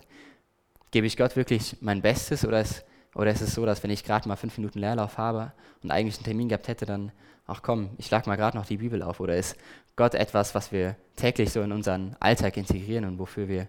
Gebe 0.90 1.06
ich 1.06 1.16
Gott 1.16 1.36
wirklich 1.36 1.78
mein 1.80 2.02
Bestes 2.02 2.44
oder 2.44 2.62
ist, 2.62 2.84
oder 3.14 3.30
ist 3.30 3.42
es 3.42 3.54
so, 3.54 3.64
dass 3.68 3.84
wenn 3.84 3.92
ich 3.92 4.04
gerade 4.04 4.28
mal 4.28 4.36
fünf 4.36 4.58
Minuten 4.58 4.80
Leerlauf 4.80 5.20
habe 5.20 5.54
und 5.84 5.92
eigentlich 5.92 6.16
einen 6.16 6.26
Termin 6.26 6.50
gehabt 6.50 6.68
hätte, 6.68 6.88
dann, 6.88 7.12
ach 7.52 7.62
komm, 7.62 7.92
ich 7.98 8.08
schlag 8.08 8.28
mal 8.28 8.38
gerade 8.38 8.58
noch 8.58 8.66
die 8.66 8.78
Bibel 8.78 9.04
auf? 9.04 9.20
Oder 9.20 9.36
ist 9.36 9.56
Gott 9.96 10.16
etwas, 10.16 10.56
was 10.56 10.72
wir 10.72 10.96
täglich 11.16 11.52
so 11.52 11.62
in 11.62 11.72
unseren 11.72 12.16
Alltag 12.20 12.58
integrieren 12.58 13.06
und 13.06 13.20
wofür 13.20 13.48
wir 13.48 13.68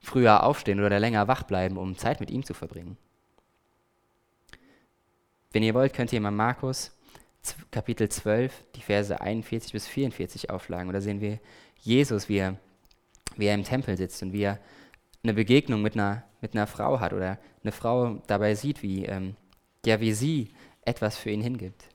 früher 0.00 0.42
aufstehen 0.44 0.80
oder 0.82 0.98
länger 0.98 1.28
wach 1.28 1.42
bleiben, 1.42 1.76
um 1.76 1.96
Zeit 1.96 2.20
mit 2.20 2.30
ihm 2.30 2.44
zu 2.44 2.54
verbringen. 2.54 2.96
Wenn 5.52 5.62
ihr 5.62 5.74
wollt, 5.74 5.92
könnt 5.94 6.12
ihr 6.12 6.20
mal 6.20 6.30
Markus 6.30 6.92
Kapitel 7.70 8.08
12, 8.08 8.64
die 8.74 8.82
Verse 8.82 9.20
41 9.20 9.72
bis 9.72 9.86
44 9.86 10.50
aufschlagen. 10.50 10.88
Oder 10.88 11.00
sehen 11.00 11.20
wir 11.20 11.38
Jesus, 11.80 12.28
wie 12.28 12.38
er, 12.38 12.56
wie 13.36 13.46
er 13.46 13.54
im 13.54 13.64
Tempel 13.64 13.96
sitzt 13.96 14.22
und 14.22 14.32
wie 14.32 14.42
er 14.42 14.58
eine 15.22 15.34
Begegnung 15.34 15.82
mit 15.82 15.94
einer, 15.94 16.24
mit 16.40 16.54
einer 16.54 16.66
Frau 16.66 17.00
hat 17.00 17.12
oder 17.12 17.38
eine 17.62 17.72
Frau 17.72 18.22
dabei 18.26 18.54
sieht, 18.54 18.82
wie, 18.82 19.04
ähm, 19.06 19.36
ja, 19.84 20.00
wie 20.00 20.12
sie 20.12 20.52
etwas 20.84 21.16
für 21.16 21.30
ihn 21.30 21.40
hingibt. 21.40 21.88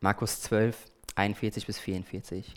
Markus 0.00 0.42
12, 0.42 0.76
41 1.14 1.66
bis 1.66 1.78
44. 1.78 2.52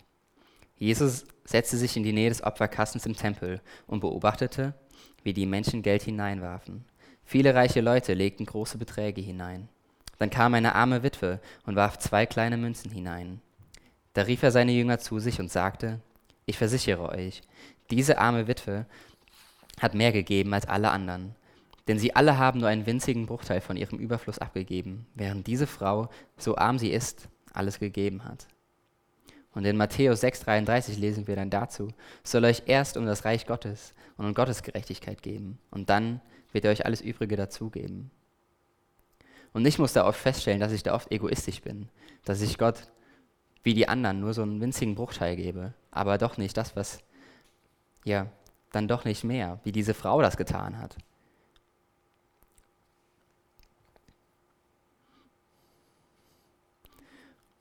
Jesus 0.76 1.24
setzte 1.44 1.78
sich 1.78 1.96
in 1.96 2.02
die 2.02 2.12
Nähe 2.12 2.28
des 2.28 2.42
Opferkastens 2.42 3.06
im 3.06 3.16
Tempel 3.16 3.62
und 3.86 4.00
beobachtete, 4.00 4.74
wie 5.22 5.32
die 5.32 5.46
Menschen 5.46 5.80
Geld 5.80 6.02
hineinwarfen. 6.02 6.84
Viele 7.24 7.54
reiche 7.54 7.80
Leute 7.80 8.12
legten 8.12 8.44
große 8.44 8.76
Beträge 8.76 9.22
hinein. 9.22 9.68
Dann 10.18 10.28
kam 10.28 10.52
eine 10.52 10.74
arme 10.74 11.02
Witwe 11.02 11.40
und 11.64 11.76
warf 11.76 11.98
zwei 11.98 12.26
kleine 12.26 12.58
Münzen 12.58 12.90
hinein. 12.90 13.40
Da 14.12 14.22
rief 14.22 14.42
er 14.42 14.50
seine 14.50 14.72
Jünger 14.72 14.98
zu 14.98 15.18
sich 15.18 15.40
und 15.40 15.50
sagte, 15.50 16.00
ich 16.44 16.58
versichere 16.58 17.08
euch, 17.08 17.40
diese 17.90 18.18
arme 18.18 18.48
Witwe 18.48 18.84
hat 19.80 19.94
mehr 19.94 20.12
gegeben 20.12 20.52
als 20.52 20.66
alle 20.66 20.90
anderen, 20.90 21.34
denn 21.90 21.98
sie 21.98 22.14
alle 22.14 22.38
haben 22.38 22.60
nur 22.60 22.68
einen 22.68 22.86
winzigen 22.86 23.26
Bruchteil 23.26 23.60
von 23.60 23.76
ihrem 23.76 23.98
Überfluss 23.98 24.38
abgegeben, 24.38 25.06
während 25.16 25.48
diese 25.48 25.66
Frau, 25.66 26.08
so 26.36 26.56
arm 26.56 26.78
sie 26.78 26.92
ist, 26.92 27.28
alles 27.52 27.80
gegeben 27.80 28.22
hat. 28.22 28.46
Und 29.54 29.64
in 29.64 29.76
Matthäus 29.76 30.22
6,33 30.22 31.00
lesen 31.00 31.26
wir 31.26 31.34
dann 31.34 31.50
dazu: 31.50 31.88
soll 32.22 32.44
euch 32.44 32.62
erst 32.66 32.96
um 32.96 33.06
das 33.06 33.24
Reich 33.24 33.44
Gottes 33.44 33.92
und 34.16 34.24
um 34.24 34.34
Gottes 34.34 34.62
Gerechtigkeit 34.62 35.20
geben, 35.20 35.58
und 35.72 35.90
dann 35.90 36.20
wird 36.52 36.64
er 36.64 36.70
euch 36.70 36.86
alles 36.86 37.00
Übrige 37.00 37.34
dazugeben. 37.34 38.12
Und 39.52 39.66
ich 39.66 39.80
muss 39.80 39.92
da 39.92 40.06
oft 40.06 40.20
feststellen, 40.20 40.60
dass 40.60 40.70
ich 40.70 40.84
da 40.84 40.94
oft 40.94 41.10
egoistisch 41.10 41.60
bin, 41.60 41.88
dass 42.24 42.40
ich 42.40 42.56
Gott 42.56 42.86
wie 43.64 43.74
die 43.74 43.88
anderen 43.88 44.20
nur 44.20 44.32
so 44.32 44.42
einen 44.42 44.60
winzigen 44.60 44.94
Bruchteil 44.94 45.34
gebe, 45.34 45.74
aber 45.90 46.18
doch 46.18 46.36
nicht 46.36 46.56
das, 46.56 46.76
was, 46.76 47.00
ja, 48.04 48.28
dann 48.70 48.86
doch 48.86 49.04
nicht 49.04 49.24
mehr, 49.24 49.58
wie 49.64 49.72
diese 49.72 49.92
Frau 49.92 50.22
das 50.22 50.36
getan 50.36 50.78
hat. 50.78 50.96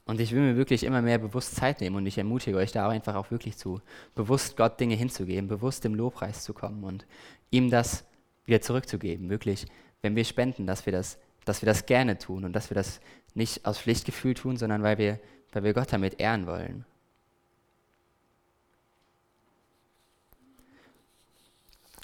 Und 0.10 0.20
ich 0.20 0.32
will 0.32 0.42
mir 0.42 0.58
wirklich 0.58 0.86
immer 0.86 1.04
mehr 1.04 1.20
bewusst 1.20 1.56
Zeit 1.56 1.82
nehmen 1.82 1.96
und 1.96 2.08
ich 2.08 2.18
ermutige 2.18 2.58
euch 2.58 2.72
da 2.72 2.90
einfach 2.90 3.14
auch 3.14 3.30
wirklich 3.30 3.58
zu, 3.58 3.80
bewusst 4.16 4.58
Gott 4.58 4.80
Dinge 4.80 4.96
hinzugeben, 4.96 5.48
bewusst 5.48 5.86
im 5.86 5.94
Lobpreis 5.94 6.44
zu 6.44 6.52
kommen 6.52 6.84
und 6.84 7.06
ihm 7.52 7.70
das 7.70 8.06
wieder 8.46 8.60
zurückzugeben. 8.60 9.30
Wirklich, 9.30 9.68
wenn 10.02 10.16
wir 10.16 10.26
spenden, 10.26 10.66
dass 10.66 10.88
wir 10.88 10.94
das, 10.94 11.20
dass 11.46 11.62
wir 11.62 11.68
das 11.68 11.86
gerne 11.86 12.18
tun 12.18 12.44
und 12.44 12.54
dass 12.54 12.72
wir 12.72 12.76
das 12.76 13.02
nicht 13.36 13.68
aus 13.68 13.78
Pflichtgefühl 13.78 14.34
tun, 14.34 14.58
sondern 14.58 14.82
weil 14.82 14.98
wir, 14.98 15.20
weil 15.52 15.64
wir 15.64 15.74
Gott 15.76 15.94
damit 15.94 16.20
ehren 16.20 16.48
wollen. 16.48 16.86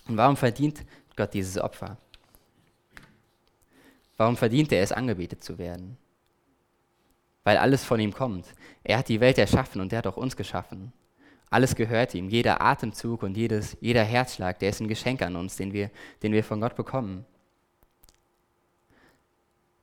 Und 0.07 0.17
warum 0.17 0.37
verdient 0.37 0.85
Gott 1.15 1.33
dieses 1.33 1.57
Opfer? 1.57 1.97
Warum 4.15 4.37
verdient 4.37 4.71
er 4.71 4.83
es, 4.83 4.91
angebetet 4.91 5.43
zu 5.43 5.57
werden? 5.57 5.97
Weil 7.45 7.57
alles 7.57 7.85
von 7.85 7.99
ihm 8.01 8.13
kommt. 8.13 8.53
Er 8.83 8.97
hat 8.97 9.07
die 9.07 9.21
Welt 9.21 9.37
erschaffen 9.37 9.79
und 9.79 9.93
er 9.93 9.99
hat 9.99 10.07
auch 10.07 10.17
uns 10.17 10.35
geschaffen. 10.35 10.91
Alles 11.49 11.75
gehört 11.75 12.13
ihm, 12.15 12.27
jeder 12.27 12.61
Atemzug 12.61 13.23
und 13.23 13.37
jedes, 13.37 13.77
jeder 13.79 14.03
Herzschlag, 14.03 14.59
der 14.59 14.71
ist 14.71 14.81
ein 14.81 14.89
Geschenk 14.89 15.21
an 15.21 15.37
uns, 15.37 15.55
den 15.55 15.71
wir, 15.71 15.91
den 16.23 16.33
wir 16.33 16.43
von 16.43 16.59
Gott 16.59 16.75
bekommen. 16.75 17.23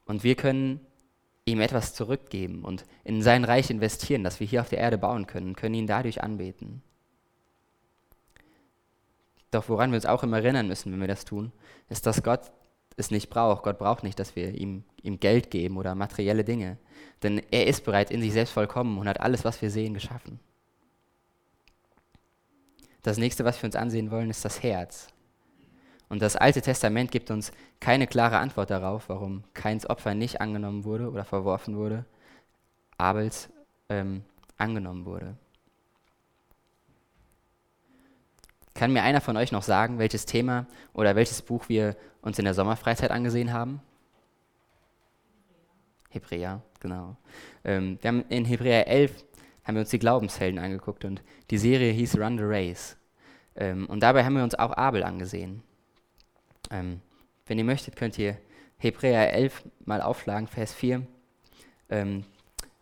Und 0.05 0.25
wir 0.25 0.35
können 0.35 0.81
ihm 1.45 1.61
etwas 1.61 1.95
zurückgeben 1.95 2.65
und 2.65 2.85
in 3.05 3.23
sein 3.23 3.45
Reich 3.45 3.71
investieren, 3.71 4.25
das 4.25 4.41
wir 4.41 4.47
hier 4.47 4.61
auf 4.61 4.69
der 4.69 4.81
Erde 4.81 4.99
bauen 4.99 5.27
können, 5.27 5.57
können 5.57 5.77
ihn 5.77 5.87
dadurch 5.87 6.23
anbeten. 6.23 6.83
Doch 9.53 9.69
woran 9.69 9.91
wir 9.93 9.97
uns 9.97 10.07
auch 10.07 10.25
immer 10.25 10.39
erinnern 10.39 10.67
müssen, 10.67 10.93
wenn 10.93 11.01
wir 11.01 11.09
das 11.09 11.25
tun, 11.25 11.53
ist, 11.89 12.07
dass 12.07 12.23
Gott 12.23 12.53
es 12.97 13.11
nicht 13.11 13.31
braucht. 13.31 13.63
Gott 13.63 13.79
braucht 13.79 14.03
nicht, 14.03 14.19
dass 14.19 14.37
wir 14.37 14.55
ihm, 14.55 14.85
ihm 15.03 15.21
Geld 15.21 15.51
geben 15.51 15.77
oder 15.77 15.95
materielle 15.95 16.45
Dinge. 16.45 16.79
Denn 17.23 17.41
er 17.51 17.67
ist 17.67 17.85
bereits 17.85 18.11
in 18.11 18.21
sich 18.21 18.33
selbst 18.33 18.53
vollkommen 18.53 18.99
und 18.99 19.09
hat 19.09 19.21
alles, 19.21 19.45
was 19.45 19.63
wir 19.63 19.71
sehen, 19.71 19.95
geschaffen. 19.95 20.41
Das 23.03 23.19
nächste, 23.19 23.45
was 23.45 23.61
wir 23.61 23.67
uns 23.67 23.77
ansehen 23.77 24.11
wollen, 24.11 24.31
ist 24.31 24.45
das 24.45 24.63
Herz. 24.63 25.09
Und 26.09 26.21
das 26.23 26.37
Alte 26.37 26.61
Testament 26.61 27.11
gibt 27.11 27.31
uns 27.31 27.53
keine 27.81 28.07
klare 28.07 28.39
Antwort 28.39 28.71
darauf, 28.71 29.09
warum 29.09 29.45
Keins 29.55 29.89
Opfer 29.89 30.15
nicht 30.15 30.41
angenommen 30.41 30.85
wurde 30.85 31.11
oder 31.11 31.25
verworfen 31.25 31.77
wurde, 31.77 32.05
Abels 32.99 33.49
ähm, 33.89 34.23
angenommen 34.59 35.07
wurde. 35.07 35.37
Kann 38.75 38.93
mir 38.93 39.03
einer 39.03 39.21
von 39.21 39.37
euch 39.37 39.53
noch 39.53 39.63
sagen, 39.63 39.99
welches 39.99 40.27
Thema 40.27 40.67
oder 40.93 41.15
welches 41.15 41.43
Buch 41.43 41.69
wir 41.69 41.97
uns 42.23 42.39
in 42.39 42.45
der 42.45 42.55
Sommerfreizeit 42.55 43.11
angesehen 43.11 43.53
haben? 43.53 43.81
Hebräer, 46.09 46.63
genau. 46.81 47.17
Ähm, 47.65 47.99
wir 48.01 48.09
haben 48.09 48.25
in 48.29 48.45
Hebräer 48.45 48.87
11 48.87 49.25
haben 49.65 49.77
wir 49.77 49.81
uns 49.81 49.91
die 49.91 49.99
Glaubenshelden 49.99 50.59
angeguckt 50.59 51.05
und 51.05 51.23
die 51.51 51.59
Serie 51.59 51.93
hieß 51.93 52.19
Run 52.19 52.39
the 52.39 52.45
Race. 52.45 52.97
Ähm, 53.55 53.87
und 53.87 54.03
dabei 54.03 54.25
haben 54.25 54.35
wir 54.35 54.43
uns 54.43 54.55
auch 54.55 54.73
Abel 54.77 55.03
angesehen. 55.03 55.63
Ähm, 56.71 57.01
wenn 57.47 57.59
ihr 57.59 57.65
möchtet, 57.65 57.97
könnt 57.97 58.19
ihr 58.19 58.39
Hebräer 58.79 59.33
11 59.33 59.63
mal 59.85 60.01
aufschlagen, 60.01 60.49
Vers 60.49 60.75
4. 60.75 61.07
Ähm, 61.91 62.25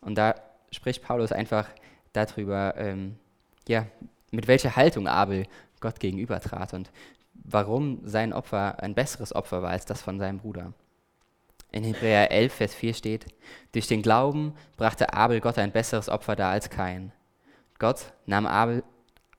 und 0.01 0.17
da 0.17 0.35
spricht 0.71 1.03
Paulus 1.03 1.33
einfach 1.33 1.69
darüber, 2.13 2.75
ähm, 2.77 3.17
ja, 3.69 3.87
mit 4.31 4.49
welcher 4.49 4.77
Haltung 4.77 5.07
Abel 5.07 5.47
Gott 5.81 6.01
gegenüber 6.01 6.41
trat 6.41 6.75
und 6.75 6.91
warum 7.35 8.01
sein 8.05 8.33
Opfer 8.33 8.83
ein 8.83 8.95
besseres 8.95 9.35
Opfer 9.35 9.63
war 9.63 9.71
als 9.71 9.87
das 9.87 10.03
von 10.03 10.19
seinem 10.19 10.39
Bruder. 10.39 10.73
In 11.73 11.85
Hebräer 11.85 12.33
11, 12.33 12.53
Vers 12.53 12.75
4 12.75 12.95
steht, 12.95 13.27
durch 13.73 13.87
den 13.87 14.03
Glauben 14.03 14.55
brachte 14.77 15.13
Abel 15.13 15.41
Gott 15.41 15.57
ein 15.59 15.71
besseres 15.71 16.09
Opfer 16.09 16.35
dar 16.35 16.51
als 16.51 16.69
kein. 16.69 17.13
Gott 17.79 18.13
nahm 18.27 18.47
Abel, 18.47 18.83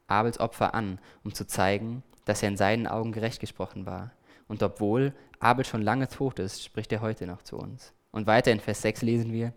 Abels 0.07 0.39
Opfer 0.39 0.73
an, 0.73 0.99
um 1.23 1.33
zu 1.33 1.45
zeigen, 1.45 2.03
dass 2.25 2.41
er 2.41 2.49
in 2.49 2.57
seinen 2.57 2.87
Augen 2.87 3.11
gerecht 3.11 3.39
gesprochen 3.39 3.85
war. 3.85 4.11
Und 4.47 4.63
obwohl 4.63 5.13
Abel 5.39 5.65
schon 5.65 5.81
lange 5.81 6.07
tot 6.07 6.39
ist, 6.39 6.63
spricht 6.63 6.91
er 6.91 7.01
heute 7.01 7.27
noch 7.27 7.41
zu 7.41 7.57
uns. 7.57 7.93
Und 8.11 8.27
weiter 8.27 8.51
in 8.51 8.59
Vers 8.59 8.81
6 8.81 9.01
lesen 9.01 9.33
wir, 9.33 9.53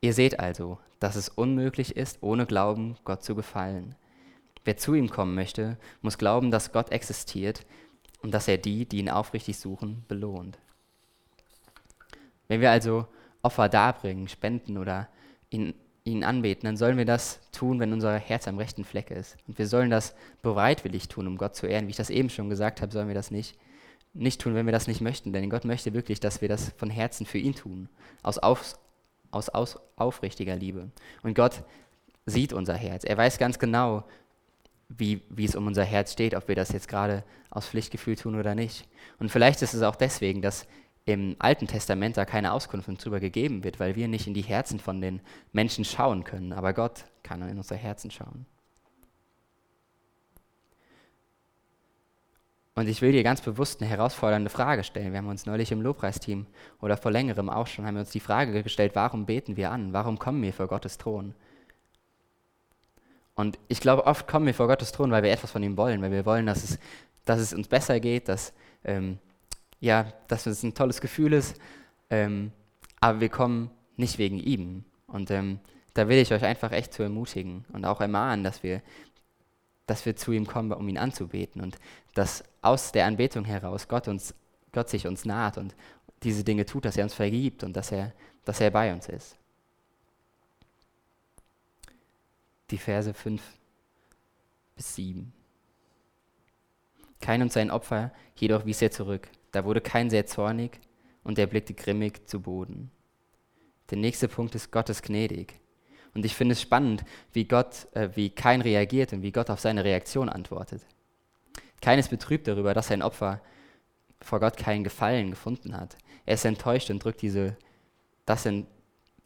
ihr 0.00 0.12
seht 0.12 0.38
also, 0.40 0.78
dass 1.00 1.16
es 1.16 1.28
unmöglich 1.28 1.96
ist, 1.96 2.18
ohne 2.22 2.46
Glauben 2.46 2.96
Gott 3.04 3.22
zu 3.22 3.34
gefallen. 3.34 3.94
Wer 4.66 4.76
zu 4.76 4.94
ihm 4.94 5.08
kommen 5.08 5.36
möchte, 5.36 5.78
muss 6.02 6.18
glauben, 6.18 6.50
dass 6.50 6.72
Gott 6.72 6.90
existiert 6.90 7.64
und 8.20 8.34
dass 8.34 8.48
er 8.48 8.58
die, 8.58 8.84
die 8.84 8.98
ihn 8.98 9.08
aufrichtig 9.08 9.58
suchen, 9.58 10.04
belohnt. 10.08 10.58
Wenn 12.48 12.60
wir 12.60 12.72
also 12.72 13.06
Opfer 13.42 13.68
darbringen, 13.68 14.26
spenden 14.26 14.76
oder 14.76 15.08
ihn, 15.50 15.72
ihn 16.02 16.24
anbeten, 16.24 16.66
dann 16.66 16.76
sollen 16.76 16.98
wir 16.98 17.04
das 17.04 17.38
tun, 17.52 17.78
wenn 17.78 17.92
unser 17.92 18.18
Herz 18.18 18.48
am 18.48 18.58
rechten 18.58 18.82
Fleck 18.82 19.12
ist. 19.12 19.36
Und 19.46 19.56
wir 19.56 19.68
sollen 19.68 19.88
das 19.88 20.16
bereitwillig 20.42 21.06
tun, 21.06 21.28
um 21.28 21.38
Gott 21.38 21.54
zu 21.54 21.68
ehren. 21.68 21.86
Wie 21.86 21.90
ich 21.90 21.96
das 21.96 22.10
eben 22.10 22.28
schon 22.28 22.50
gesagt 22.50 22.82
habe, 22.82 22.92
sollen 22.92 23.06
wir 23.06 23.14
das 23.14 23.30
nicht, 23.30 23.56
nicht 24.14 24.40
tun, 24.40 24.56
wenn 24.56 24.66
wir 24.66 24.72
das 24.72 24.88
nicht 24.88 25.00
möchten. 25.00 25.32
Denn 25.32 25.48
Gott 25.48 25.64
möchte 25.64 25.94
wirklich, 25.94 26.18
dass 26.18 26.40
wir 26.40 26.48
das 26.48 26.72
von 26.76 26.90
Herzen 26.90 27.24
für 27.24 27.38
ihn 27.38 27.54
tun, 27.54 27.88
aus, 28.24 28.38
auf, 28.38 28.76
aus, 29.30 29.48
aus 29.48 29.78
aufrichtiger 29.94 30.56
Liebe. 30.56 30.90
Und 31.22 31.36
Gott 31.36 31.62
sieht 32.24 32.52
unser 32.52 32.74
Herz. 32.74 33.04
Er 33.04 33.16
weiß 33.16 33.38
ganz 33.38 33.60
genau, 33.60 34.02
wie, 34.88 35.22
wie 35.28 35.44
es 35.44 35.56
um 35.56 35.66
unser 35.66 35.84
Herz 35.84 36.12
steht, 36.12 36.34
ob 36.34 36.48
wir 36.48 36.54
das 36.54 36.70
jetzt 36.70 36.88
gerade 36.88 37.24
aus 37.50 37.66
Pflichtgefühl 37.68 38.16
tun 38.16 38.38
oder 38.38 38.54
nicht. 38.54 38.86
Und 39.18 39.30
vielleicht 39.30 39.62
ist 39.62 39.74
es 39.74 39.82
auch 39.82 39.96
deswegen, 39.96 40.42
dass 40.42 40.66
im 41.04 41.36
Alten 41.38 41.66
Testament 41.66 42.16
da 42.16 42.24
keine 42.24 42.52
Auskunft 42.52 42.88
darüber 42.88 43.20
gegeben 43.20 43.62
wird, 43.62 43.78
weil 43.78 43.94
wir 43.94 44.08
nicht 44.08 44.26
in 44.26 44.34
die 44.34 44.42
Herzen 44.42 44.80
von 44.80 45.00
den 45.00 45.20
Menschen 45.52 45.84
schauen 45.84 46.24
können, 46.24 46.52
aber 46.52 46.72
Gott 46.72 47.04
kann 47.22 47.42
in 47.48 47.56
unser 47.56 47.76
Herzen 47.76 48.10
schauen. 48.10 48.46
Und 52.74 52.88
ich 52.88 53.00
will 53.00 53.12
dir 53.12 53.22
ganz 53.22 53.40
bewusst 53.40 53.80
eine 53.80 53.88
herausfordernde 53.88 54.50
Frage 54.50 54.84
stellen. 54.84 55.12
Wir 55.12 55.18
haben 55.18 55.28
uns 55.28 55.46
neulich 55.46 55.72
im 55.72 55.80
Lobpreisteam 55.80 56.46
oder 56.82 56.98
vor 56.98 57.10
längerem 57.10 57.48
auch 57.48 57.66
schon, 57.66 57.86
haben 57.86 57.94
wir 57.94 58.00
uns 58.00 58.10
die 58.10 58.20
Frage 58.20 58.62
gestellt, 58.62 58.94
warum 58.94 59.24
beten 59.24 59.56
wir 59.56 59.70
an? 59.70 59.94
Warum 59.94 60.18
kommen 60.18 60.42
wir 60.42 60.52
vor 60.52 60.66
Gottes 60.66 60.98
Thron? 60.98 61.34
Und 63.36 63.58
ich 63.68 63.80
glaube, 63.80 64.06
oft 64.06 64.26
kommen 64.26 64.46
wir 64.46 64.54
vor 64.54 64.66
Gottes 64.66 64.92
Thron, 64.92 65.10
weil 65.10 65.22
wir 65.22 65.30
etwas 65.30 65.52
von 65.52 65.62
ihm 65.62 65.76
wollen, 65.76 66.02
weil 66.02 66.10
wir 66.10 66.26
wollen, 66.26 66.46
dass 66.46 66.64
es, 66.64 66.78
dass 67.26 67.38
es 67.38 67.52
uns 67.52 67.68
besser 67.68 68.00
geht, 68.00 68.28
dass, 68.28 68.52
ähm, 68.82 69.18
ja, 69.78 70.06
dass 70.26 70.46
es 70.46 70.62
ein 70.62 70.74
tolles 70.74 71.00
Gefühl 71.00 71.34
ist. 71.34 71.60
Ähm, 72.08 72.50
aber 72.98 73.20
wir 73.20 73.28
kommen 73.28 73.70
nicht 73.96 74.18
wegen 74.18 74.38
ihm. 74.38 74.84
Und 75.06 75.30
ähm, 75.30 75.60
da 75.92 76.08
will 76.08 76.18
ich 76.18 76.32
euch 76.32 76.44
einfach 76.44 76.72
echt 76.72 76.94
zu 76.94 77.02
ermutigen 77.02 77.66
und 77.72 77.84
auch 77.84 78.00
ermahnen, 78.00 78.42
dass 78.42 78.62
wir, 78.62 78.82
dass 79.86 80.06
wir 80.06 80.16
zu 80.16 80.32
ihm 80.32 80.46
kommen, 80.46 80.72
um 80.72 80.88
ihn 80.88 80.98
anzubeten 80.98 81.60
und 81.60 81.78
dass 82.14 82.42
aus 82.62 82.92
der 82.92 83.06
Anbetung 83.06 83.44
heraus 83.44 83.86
Gott, 83.86 84.08
uns, 84.08 84.34
Gott 84.72 84.88
sich 84.88 85.06
uns 85.06 85.26
naht 85.26 85.58
und 85.58 85.74
diese 86.22 86.42
Dinge 86.42 86.64
tut, 86.64 86.86
dass 86.86 86.96
er 86.96 87.04
uns 87.04 87.14
vergibt 87.14 87.62
und 87.64 87.76
dass 87.76 87.92
er, 87.92 88.12
dass 88.44 88.60
er 88.60 88.70
bei 88.70 88.92
uns 88.92 89.08
ist. 89.08 89.36
Die 92.70 92.78
Verse 92.78 93.12
5 93.12 93.42
bis 94.74 94.94
7. 94.96 95.32
Kein 97.20 97.42
und 97.42 97.52
sein 97.52 97.70
Opfer 97.70 98.12
jedoch 98.34 98.66
wies 98.66 98.82
er 98.82 98.90
zurück. 98.90 99.28
Da 99.52 99.64
wurde 99.64 99.80
kein 99.80 100.10
sehr 100.10 100.26
zornig 100.26 100.80
und 101.24 101.38
er 101.38 101.46
blickte 101.46 101.74
grimmig 101.74 102.28
zu 102.28 102.40
Boden. 102.40 102.90
Der 103.90 103.98
nächste 103.98 104.28
Punkt 104.28 104.54
ist 104.54 104.70
Gottes 104.70 105.02
gnädig. 105.02 105.54
Und 106.14 106.24
ich 106.24 106.34
finde 106.34 106.52
es 106.52 106.62
spannend, 106.62 107.04
wie 107.32 107.44
Gott, 107.44 107.88
äh, 107.92 108.08
wie 108.14 108.30
Kain 108.30 108.60
reagiert 108.60 109.12
und 109.12 109.22
wie 109.22 109.32
Gott 109.32 109.50
auf 109.50 109.60
seine 109.60 109.84
Reaktion 109.84 110.28
antwortet. 110.28 110.82
Kein 111.82 111.98
ist 111.98 112.08
betrübt 112.08 112.48
darüber, 112.48 112.74
dass 112.74 112.88
sein 112.88 113.02
Opfer 113.02 113.40
vor 114.20 114.40
Gott 114.40 114.56
keinen 114.56 114.82
Gefallen 114.82 115.30
gefunden 115.30 115.76
hat. 115.76 115.96
Er 116.24 116.34
ist 116.34 116.44
enttäuscht 116.44 116.90
und 116.90 117.04
drückt 117.04 117.22
diese, 117.22 117.56
das 118.24 118.46
in, 118.46 118.66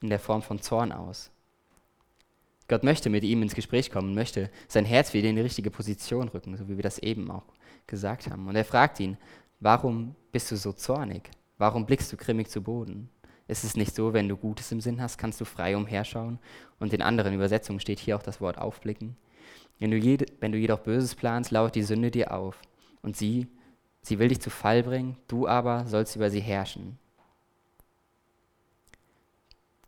in 0.02 0.10
der 0.10 0.18
Form 0.18 0.42
von 0.42 0.60
Zorn 0.60 0.92
aus. 0.92 1.30
Gott 2.70 2.84
möchte 2.84 3.10
mit 3.10 3.24
ihm 3.24 3.42
ins 3.42 3.56
Gespräch 3.56 3.90
kommen, 3.90 4.14
möchte 4.14 4.48
sein 4.68 4.84
Herz 4.84 5.12
wieder 5.12 5.28
in 5.28 5.34
die 5.34 5.42
richtige 5.42 5.72
Position 5.72 6.28
rücken, 6.28 6.56
so 6.56 6.68
wie 6.68 6.76
wir 6.76 6.84
das 6.84 7.00
eben 7.00 7.28
auch 7.28 7.42
gesagt 7.88 8.30
haben. 8.30 8.46
Und 8.46 8.54
er 8.54 8.64
fragt 8.64 9.00
ihn, 9.00 9.18
warum 9.58 10.14
bist 10.30 10.52
du 10.52 10.56
so 10.56 10.72
zornig? 10.72 11.32
Warum 11.58 11.84
blickst 11.84 12.12
du 12.12 12.16
grimmig 12.16 12.48
zu 12.48 12.62
Boden? 12.62 13.10
Ist 13.48 13.64
es 13.64 13.76
nicht 13.76 13.92
so, 13.92 14.12
wenn 14.12 14.28
du 14.28 14.36
Gutes 14.36 14.70
im 14.70 14.80
Sinn 14.80 15.02
hast, 15.02 15.18
kannst 15.18 15.40
du 15.40 15.44
frei 15.44 15.76
umherschauen? 15.76 16.38
Und 16.78 16.92
in 16.92 17.02
anderen 17.02 17.34
Übersetzungen 17.34 17.80
steht 17.80 17.98
hier 17.98 18.16
auch 18.16 18.22
das 18.22 18.40
Wort 18.40 18.56
aufblicken. 18.56 19.16
Wenn 19.80 19.90
du, 19.90 19.96
jede, 19.96 20.26
wenn 20.38 20.52
du 20.52 20.58
jedoch 20.58 20.78
Böses 20.78 21.16
planst, 21.16 21.50
lauert 21.50 21.74
die 21.74 21.82
Sünde 21.82 22.12
dir 22.12 22.32
auf. 22.32 22.62
Und 23.02 23.16
sie, 23.16 23.48
sie 24.00 24.20
will 24.20 24.28
dich 24.28 24.40
zu 24.40 24.48
Fall 24.48 24.84
bringen, 24.84 25.16
du 25.26 25.48
aber 25.48 25.86
sollst 25.88 26.14
über 26.14 26.30
sie 26.30 26.38
herrschen. 26.38 27.00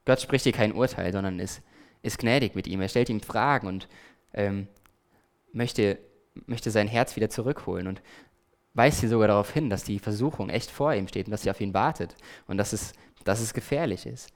Gott 0.05 0.21
spricht 0.21 0.47
dir 0.47 0.53
kein 0.53 0.73
Urteil, 0.73 1.13
sondern 1.13 1.39
ist 1.39 1.63
ist 2.03 2.19
gnädig 2.19 2.55
mit 2.55 2.67
ihm. 2.67 2.81
Er 2.81 2.89
stellt 2.89 3.09
ihm 3.09 3.21
Fragen 3.21 3.67
und 3.67 3.89
ähm, 4.35 4.69
möchte, 5.53 5.99
möchte 6.47 6.71
sein 6.71 6.89
Herz 6.89 7.17
wieder 7.17 7.31
zurückholen 7.31 7.87
und 7.87 8.03
weist 8.75 9.01
hier 9.01 9.09
sogar 9.09 9.29
darauf 9.29 9.53
hin, 9.53 9.71
dass 9.71 9.85
die 9.85 9.99
Versuchung 9.99 10.49
echt 10.49 10.71
vor 10.71 10.95
ihm 10.95 11.09
steht 11.09 11.27
und 11.27 11.33
dass 11.33 11.43
sie 11.43 11.51
auf 11.51 11.61
ihn 11.61 11.75
wartet 11.75 12.17
und 12.47 12.57
dass 12.57 12.73
es, 12.73 12.93
dass 13.25 13.41
es 13.41 13.55
gefährlich 13.55 14.07
ist. 14.07 14.31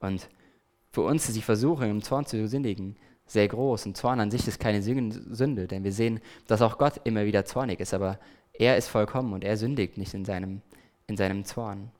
Und 0.00 0.28
für 0.90 1.02
uns 1.02 1.28
ist 1.28 1.36
die 1.36 1.42
Versuchung, 1.42 1.90
im 1.90 2.02
Zorn 2.02 2.26
zu 2.26 2.48
sündigen, 2.48 2.96
sehr 3.26 3.46
groß. 3.46 3.86
Und 3.86 3.96
Zorn 3.96 4.20
an 4.20 4.30
sich 4.30 4.48
ist 4.48 4.58
keine 4.58 4.82
Sünde, 4.82 5.66
denn 5.66 5.84
wir 5.84 5.92
sehen, 5.92 6.20
dass 6.46 6.62
auch 6.62 6.78
Gott 6.78 7.00
immer 7.04 7.24
wieder 7.24 7.44
zornig 7.44 7.80
ist, 7.80 7.94
aber 7.94 8.18
er 8.52 8.76
ist 8.76 8.88
vollkommen 8.88 9.32
und 9.32 9.44
er 9.44 9.56
sündigt 9.56 9.98
nicht 9.98 10.14
in 10.14 10.24
seinem, 10.24 10.62
in 11.06 11.16
seinem 11.16 11.44
Zorn. 11.44 11.90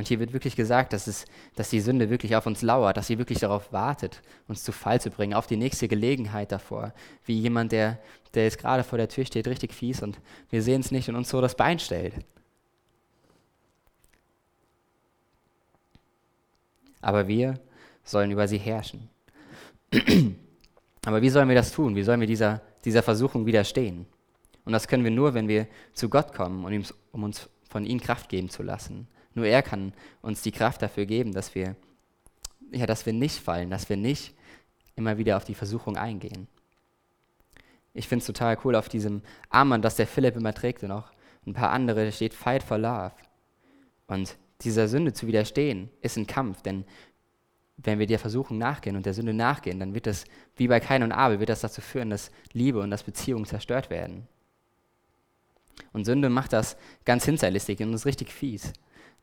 Und 0.00 0.08
hier 0.08 0.18
wird 0.18 0.32
wirklich 0.32 0.56
gesagt, 0.56 0.94
dass, 0.94 1.06
es, 1.06 1.26
dass 1.56 1.68
die 1.68 1.80
Sünde 1.82 2.08
wirklich 2.08 2.34
auf 2.34 2.46
uns 2.46 2.62
lauert, 2.62 2.96
dass 2.96 3.08
sie 3.08 3.18
wirklich 3.18 3.38
darauf 3.38 3.70
wartet, 3.70 4.22
uns 4.48 4.64
zu 4.64 4.72
Fall 4.72 4.98
zu 4.98 5.10
bringen, 5.10 5.34
auf 5.34 5.46
die 5.46 5.58
nächste 5.58 5.88
Gelegenheit 5.88 6.52
davor. 6.52 6.94
Wie 7.26 7.38
jemand, 7.38 7.72
der, 7.72 7.98
der 8.32 8.44
jetzt 8.44 8.56
gerade 8.56 8.82
vor 8.82 8.96
der 8.96 9.10
Tür 9.10 9.26
steht, 9.26 9.46
richtig 9.46 9.74
fies 9.74 10.02
und 10.02 10.18
wir 10.48 10.62
sehen 10.62 10.80
es 10.80 10.90
nicht 10.90 11.10
und 11.10 11.16
uns 11.16 11.28
so 11.28 11.42
das 11.42 11.54
Bein 11.54 11.78
stellt. 11.78 12.14
Aber 17.02 17.28
wir 17.28 17.60
sollen 18.02 18.30
über 18.30 18.48
sie 18.48 18.56
herrschen. 18.56 19.10
Aber 21.04 21.20
wie 21.20 21.28
sollen 21.28 21.48
wir 21.50 21.56
das 21.56 21.72
tun? 21.72 21.94
Wie 21.94 22.04
sollen 22.04 22.20
wir 22.20 22.26
dieser, 22.26 22.62
dieser 22.86 23.02
Versuchung 23.02 23.44
widerstehen? 23.44 24.06
Und 24.64 24.72
das 24.72 24.88
können 24.88 25.04
wir 25.04 25.10
nur, 25.10 25.34
wenn 25.34 25.46
wir 25.46 25.66
zu 25.92 26.08
Gott 26.08 26.32
kommen, 26.32 26.64
um 27.12 27.22
uns 27.22 27.50
von 27.68 27.84
ihm 27.84 28.00
Kraft 28.00 28.30
geben 28.30 28.48
zu 28.48 28.62
lassen 28.62 29.06
nur 29.34 29.46
er 29.46 29.62
kann 29.62 29.92
uns 30.22 30.42
die 30.42 30.52
Kraft 30.52 30.82
dafür 30.82 31.06
geben, 31.06 31.32
dass 31.32 31.54
wir, 31.54 31.76
ja, 32.72 32.86
dass 32.86 33.06
wir 33.06 33.12
nicht 33.12 33.38
fallen, 33.38 33.70
dass 33.70 33.88
wir 33.88 33.96
nicht 33.96 34.34
immer 34.96 35.18
wieder 35.18 35.36
auf 35.36 35.44
die 35.44 35.54
Versuchung 35.54 35.96
eingehen. 35.96 36.48
Ich 37.94 38.08
finde 38.08 38.20
es 38.20 38.26
total 38.26 38.58
cool 38.64 38.74
auf 38.74 38.88
diesem 38.88 39.22
Armband, 39.48 39.84
das 39.84 39.96
der 39.96 40.06
Philipp 40.06 40.36
immer 40.36 40.54
trägt 40.54 40.82
und 40.82 40.92
auch 40.92 41.10
ein 41.46 41.54
paar 41.54 41.70
andere, 41.70 42.04
da 42.04 42.12
steht 42.12 42.34
Fight 42.34 42.62
for 42.62 42.78
Love. 42.78 43.12
Und 44.06 44.36
dieser 44.62 44.88
Sünde 44.88 45.12
zu 45.12 45.26
widerstehen, 45.26 45.90
ist 46.02 46.16
ein 46.16 46.26
Kampf, 46.26 46.62
denn 46.62 46.84
wenn 47.76 47.98
wir 47.98 48.06
der 48.06 48.18
Versuchung 48.18 48.58
nachgehen 48.58 48.94
und 48.94 49.06
der 49.06 49.14
Sünde 49.14 49.32
nachgehen, 49.32 49.80
dann 49.80 49.94
wird 49.94 50.06
das, 50.06 50.24
wie 50.56 50.68
bei 50.68 50.80
Kain 50.80 51.02
und 51.02 51.12
Abel, 51.12 51.40
wird 51.40 51.48
das 51.48 51.62
dazu 51.62 51.80
führen, 51.80 52.10
dass 52.10 52.30
Liebe 52.52 52.80
und 52.80 52.90
dass 52.90 53.04
Beziehungen 53.04 53.46
zerstört 53.46 53.88
werden. 53.88 54.28
Und 55.92 56.04
Sünde 56.04 56.28
macht 56.28 56.52
das 56.52 56.76
ganz 57.06 57.24
hinterlistig 57.24 57.80
und 57.80 57.94
ist 57.94 58.04
richtig 58.04 58.32
fies 58.32 58.74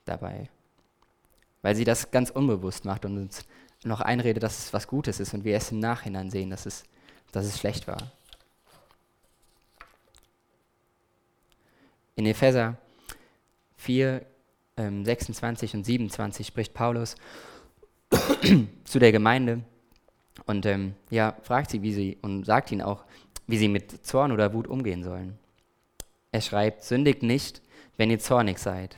dabei. 0.08 0.50
Weil 1.62 1.76
sie 1.76 1.84
das 1.84 2.12
ganz 2.12 2.30
unbewusst 2.30 2.86
macht 2.86 3.06
und 3.06 3.18
uns 3.18 3.46
noch 3.84 4.02
einredet, 4.02 4.44
dass 4.44 4.60
es 4.60 4.74
was 4.74 4.88
Gutes 4.88 5.20
ist 5.20 5.34
und 5.34 5.44
wir 5.44 5.54
erst 5.54 5.72
im 5.72 5.80
Nachhinein 5.80 6.30
sehen, 6.30 6.50
dass 6.50 6.66
es, 6.66 6.84
dass 7.32 7.46
es 7.46 7.60
schlecht 7.60 7.88
war. 7.88 8.12
In 12.16 12.26
Epheser 12.26 12.78
4, 13.78 14.26
ähm, 14.78 15.06
26 15.06 15.76
und 15.76 15.84
27 15.84 16.48
spricht 16.48 16.74
Paulus 16.74 17.16
zu 18.86 19.00
der 19.00 19.12
Gemeinde 19.12 19.62
und 20.46 20.66
ähm, 20.66 20.96
ja, 21.10 21.36
fragt 21.44 21.70
sie, 21.70 21.82
wie 21.82 21.94
sie 21.94 22.18
und 22.22 22.46
sagt 22.46 22.72
ihnen 22.72 22.82
auch, 22.82 23.04
wie 23.46 23.58
sie 23.58 23.68
mit 23.68 24.06
Zorn 24.06 24.32
oder 24.32 24.54
Wut 24.54 24.68
umgehen 24.68 25.04
sollen. 25.04 25.38
Er 26.32 26.42
schreibt, 26.42 26.84
sündigt 26.84 27.24
nicht, 27.24 27.62
wenn 27.98 28.10
ihr 28.10 28.20
zornig 28.20 28.60
seid 28.60 28.98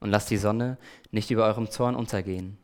und 0.00 0.10
lasst 0.10 0.30
die 0.30 0.36
Sonne 0.36 0.78
nicht 1.10 1.30
über 1.30 1.44
eurem 1.44 1.70
Zorn 1.70 1.94
untergehen. 1.94 2.58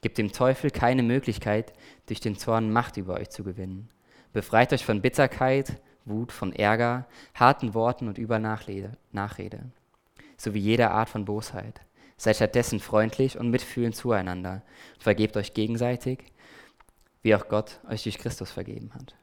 Gebt 0.00 0.18
dem 0.18 0.32
Teufel 0.32 0.70
keine 0.70 1.02
Möglichkeit, 1.02 1.72
durch 2.06 2.20
den 2.20 2.38
Zorn 2.38 2.72
Macht 2.72 2.96
über 2.96 3.14
euch 3.14 3.30
zu 3.30 3.42
gewinnen. 3.42 3.88
Befreit 4.32 4.72
euch 4.72 4.84
von 4.84 5.02
Bitterkeit, 5.02 5.80
Wut, 6.04 6.32
von 6.32 6.52
Ärger, 6.52 7.06
harten 7.34 7.74
Worten 7.74 8.08
und 8.08 8.18
Übernachrede, 8.18 8.92
Nachrede, 9.12 9.60
sowie 10.36 10.60
jeder 10.60 10.92
Art 10.92 11.08
von 11.08 11.24
Bosheit. 11.24 11.80
Seid 12.16 12.36
stattdessen 12.36 12.80
freundlich 12.80 13.38
und 13.38 13.50
mitfühlend 13.50 13.94
zueinander 13.94 14.62
und 14.94 15.02
vergebt 15.02 15.36
euch 15.36 15.54
gegenseitig, 15.54 16.18
wie 17.22 17.34
auch 17.34 17.48
Gott 17.48 17.80
euch 17.88 18.02
durch 18.02 18.18
Christus 18.18 18.50
vergeben 18.50 18.92
hat. 18.94 19.14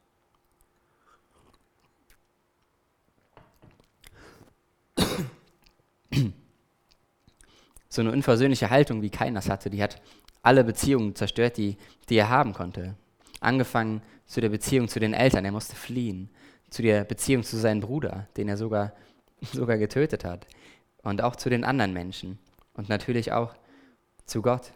So 7.96 8.02
eine 8.02 8.12
unversöhnliche 8.12 8.70
Haltung, 8.70 9.02
wie 9.02 9.10
keiner 9.10 9.40
das 9.40 9.50
hatte, 9.50 9.70
die 9.70 9.82
hat 9.82 10.02
alle 10.42 10.64
Beziehungen 10.64 11.16
zerstört, 11.16 11.58
die, 11.58 11.78
die 12.10 12.18
er 12.18 12.30
haben 12.30 12.54
konnte. 12.54 12.96
Angefangen 13.40 14.02
zu 14.26 14.42
der 14.42 14.50
Beziehung 14.50 14.88
zu 14.88 15.00
den 15.00 15.14
Eltern, 15.14 15.46
er 15.46 15.52
musste 15.52 15.76
fliehen, 15.76 16.30
zu 16.70 16.82
der 16.82 17.04
Beziehung 17.04 17.44
zu 17.44 17.58
seinem 17.58 17.82
Bruder, 17.82 18.28
den 18.38 18.48
er 18.48 18.58
sogar, 18.58 18.94
sogar 19.42 19.78
getötet 19.78 20.24
hat, 20.24 20.46
und 21.04 21.22
auch 21.22 21.36
zu 21.36 21.50
den 21.50 21.64
anderen 21.64 21.94
Menschen 21.94 22.40
und 22.74 22.90
natürlich 22.90 23.32
auch 23.32 23.54
zu 24.26 24.42
Gott. 24.42 24.72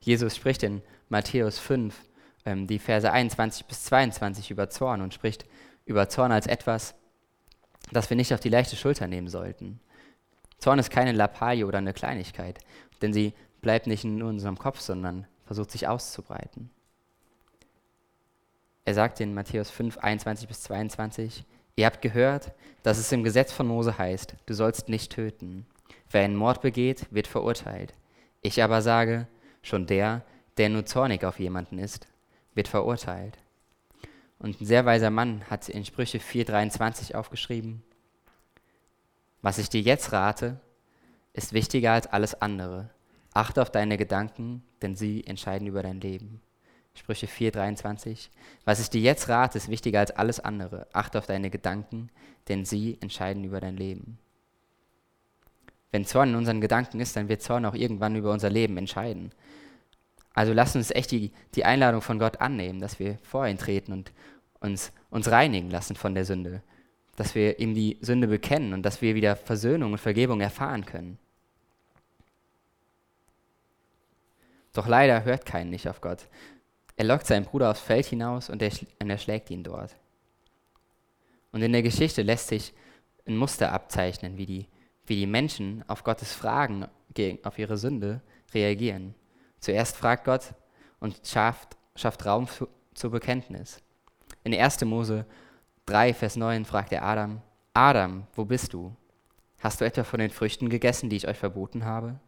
Jesus 0.00 0.36
spricht 0.36 0.62
in 0.62 0.82
Matthäus 1.08 1.58
5 1.58 1.94
ähm, 2.44 2.66
die 2.66 2.78
Verse 2.78 3.10
21 3.10 3.66
bis 3.66 3.84
22 3.84 4.50
über 4.50 4.68
Zorn 4.68 5.00
und 5.00 5.14
spricht 5.14 5.46
über 5.86 6.08
Zorn 6.08 6.32
als 6.32 6.46
etwas, 6.46 6.94
das 7.92 8.10
wir 8.10 8.16
nicht 8.16 8.34
auf 8.34 8.40
die 8.40 8.48
leichte 8.48 8.76
Schulter 8.76 9.06
nehmen 9.06 9.28
sollten. 9.28 9.80
Zorn 10.64 10.78
ist 10.78 10.88
keine 10.88 11.12
Lappalie 11.12 11.66
oder 11.66 11.76
eine 11.76 11.92
Kleinigkeit, 11.92 12.58
denn 13.02 13.12
sie 13.12 13.34
bleibt 13.60 13.86
nicht 13.86 14.02
in 14.02 14.22
unserem 14.22 14.56
Kopf, 14.56 14.80
sondern 14.80 15.26
versucht 15.44 15.70
sich 15.70 15.86
auszubreiten. 15.86 16.70
Er 18.86 18.94
sagt 18.94 19.20
in 19.20 19.34
Matthäus 19.34 19.68
5, 19.68 19.98
21 19.98 20.48
bis 20.48 20.62
22, 20.62 21.44
Ihr 21.76 21.84
habt 21.84 22.00
gehört, 22.00 22.52
dass 22.82 22.96
es 22.96 23.12
im 23.12 23.24
Gesetz 23.24 23.52
von 23.52 23.66
Mose 23.66 23.98
heißt, 23.98 24.36
du 24.46 24.54
sollst 24.54 24.88
nicht 24.88 25.12
töten. 25.12 25.66
Wer 26.10 26.22
einen 26.22 26.34
Mord 26.34 26.62
begeht, 26.62 27.08
wird 27.10 27.26
verurteilt. 27.26 27.92
Ich 28.40 28.62
aber 28.62 28.80
sage, 28.80 29.26
schon 29.60 29.84
der, 29.84 30.22
der 30.56 30.70
nur 30.70 30.86
zornig 30.86 31.26
auf 31.26 31.38
jemanden 31.40 31.78
ist, 31.78 32.06
wird 32.54 32.68
verurteilt. 32.68 33.36
Und 34.38 34.62
ein 34.62 34.64
sehr 34.64 34.86
weiser 34.86 35.10
Mann 35.10 35.42
hat 35.50 35.68
in 35.68 35.84
Sprüche 35.84 36.20
4,23 36.20 37.14
aufgeschrieben, 37.14 37.82
was 39.44 39.58
ich 39.58 39.68
dir 39.68 39.82
jetzt 39.82 40.10
rate, 40.10 40.58
ist 41.34 41.52
wichtiger 41.52 41.92
als 41.92 42.06
alles 42.06 42.40
andere. 42.40 42.88
Achte 43.34 43.60
auf 43.60 43.68
deine 43.68 43.98
Gedanken, 43.98 44.62
denn 44.80 44.96
sie 44.96 45.22
entscheiden 45.26 45.66
über 45.66 45.82
dein 45.82 46.00
Leben. 46.00 46.40
Sprüche 46.94 47.26
4,23. 47.26 48.30
Was 48.64 48.80
ich 48.80 48.88
dir 48.88 49.02
jetzt 49.02 49.28
rate, 49.28 49.58
ist 49.58 49.68
wichtiger 49.68 50.00
als 50.00 50.12
alles 50.12 50.40
andere. 50.40 50.86
Achte 50.94 51.18
auf 51.18 51.26
deine 51.26 51.50
Gedanken, 51.50 52.08
denn 52.48 52.64
sie 52.64 52.96
entscheiden 53.02 53.44
über 53.44 53.60
dein 53.60 53.76
Leben. 53.76 54.18
Wenn 55.92 56.06
Zorn 56.06 56.30
in 56.30 56.36
unseren 56.36 56.62
Gedanken 56.62 56.98
ist, 57.00 57.14
dann 57.14 57.28
wird 57.28 57.42
Zorn 57.42 57.66
auch 57.66 57.74
irgendwann 57.74 58.16
über 58.16 58.32
unser 58.32 58.48
Leben 58.48 58.78
entscheiden. 58.78 59.30
Also 60.32 60.54
lasst 60.54 60.74
uns 60.74 60.90
echt 60.90 61.10
die, 61.10 61.32
die 61.54 61.66
Einladung 61.66 62.00
von 62.00 62.18
Gott 62.18 62.40
annehmen, 62.40 62.80
dass 62.80 62.98
wir 62.98 63.18
vor 63.22 63.46
ihn 63.46 63.58
treten 63.58 63.92
und 63.92 64.10
uns, 64.60 64.90
uns 65.10 65.30
reinigen 65.30 65.70
lassen 65.70 65.96
von 65.96 66.14
der 66.14 66.24
Sünde. 66.24 66.62
Dass 67.16 67.34
wir 67.34 67.58
ihm 67.58 67.74
die 67.74 67.98
Sünde 68.00 68.26
bekennen 68.26 68.72
und 68.72 68.82
dass 68.82 69.02
wir 69.02 69.14
wieder 69.14 69.36
Versöhnung 69.36 69.92
und 69.92 69.98
Vergebung 69.98 70.40
erfahren 70.40 70.84
können. 70.84 71.18
Doch 74.72 74.88
leider 74.88 75.24
hört 75.24 75.46
keinen 75.46 75.70
nicht 75.70 75.88
auf 75.88 76.00
Gott. 76.00 76.26
Er 76.96 77.04
lockt 77.04 77.26
seinen 77.26 77.44
Bruder 77.44 77.70
aufs 77.70 77.80
Feld 77.80 78.06
hinaus 78.06 78.50
und 78.50 78.60
er, 78.60 78.70
und 79.00 79.10
er 79.10 79.18
schlägt 79.18 79.50
ihn 79.50 79.62
dort. 79.62 79.96
Und 81.52 81.62
in 81.62 81.72
der 81.72 81.82
Geschichte 81.82 82.22
lässt 82.22 82.48
sich 82.48 82.72
ein 83.26 83.36
Muster 83.36 83.72
abzeichnen, 83.72 84.36
wie 84.36 84.46
die, 84.46 84.66
wie 85.06 85.16
die 85.16 85.26
Menschen 85.26 85.84
auf 85.88 86.04
Gottes 86.04 86.32
Fragen 86.32 86.86
gegen, 87.14 87.44
auf 87.44 87.58
ihre 87.58 87.78
Sünde 87.78 88.20
reagieren. 88.52 89.14
Zuerst 89.60 89.96
fragt 89.96 90.24
Gott 90.24 90.54
und 91.00 91.20
schafft, 91.24 91.76
schafft 91.96 92.26
Raum 92.26 92.46
für, 92.46 92.68
zur 92.94 93.10
Bekenntnis. 93.10 93.80
In 94.42 94.54
1. 94.54 94.84
Mose 94.84 95.24
3, 95.86 96.14
Vers 96.14 96.36
9 96.36 96.64
fragt 96.64 96.92
er 96.92 97.04
Adam, 97.04 97.40
Adam, 97.74 98.26
wo 98.34 98.44
bist 98.44 98.72
du? 98.72 98.94
Hast 99.60 99.80
du 99.80 99.84
etwa 99.84 100.04
von 100.04 100.20
den 100.20 100.30
Früchten 100.30 100.68
gegessen, 100.68 101.10
die 101.10 101.16
ich 101.16 101.28
euch 101.28 101.38
verboten 101.38 101.84
habe? 101.84 102.18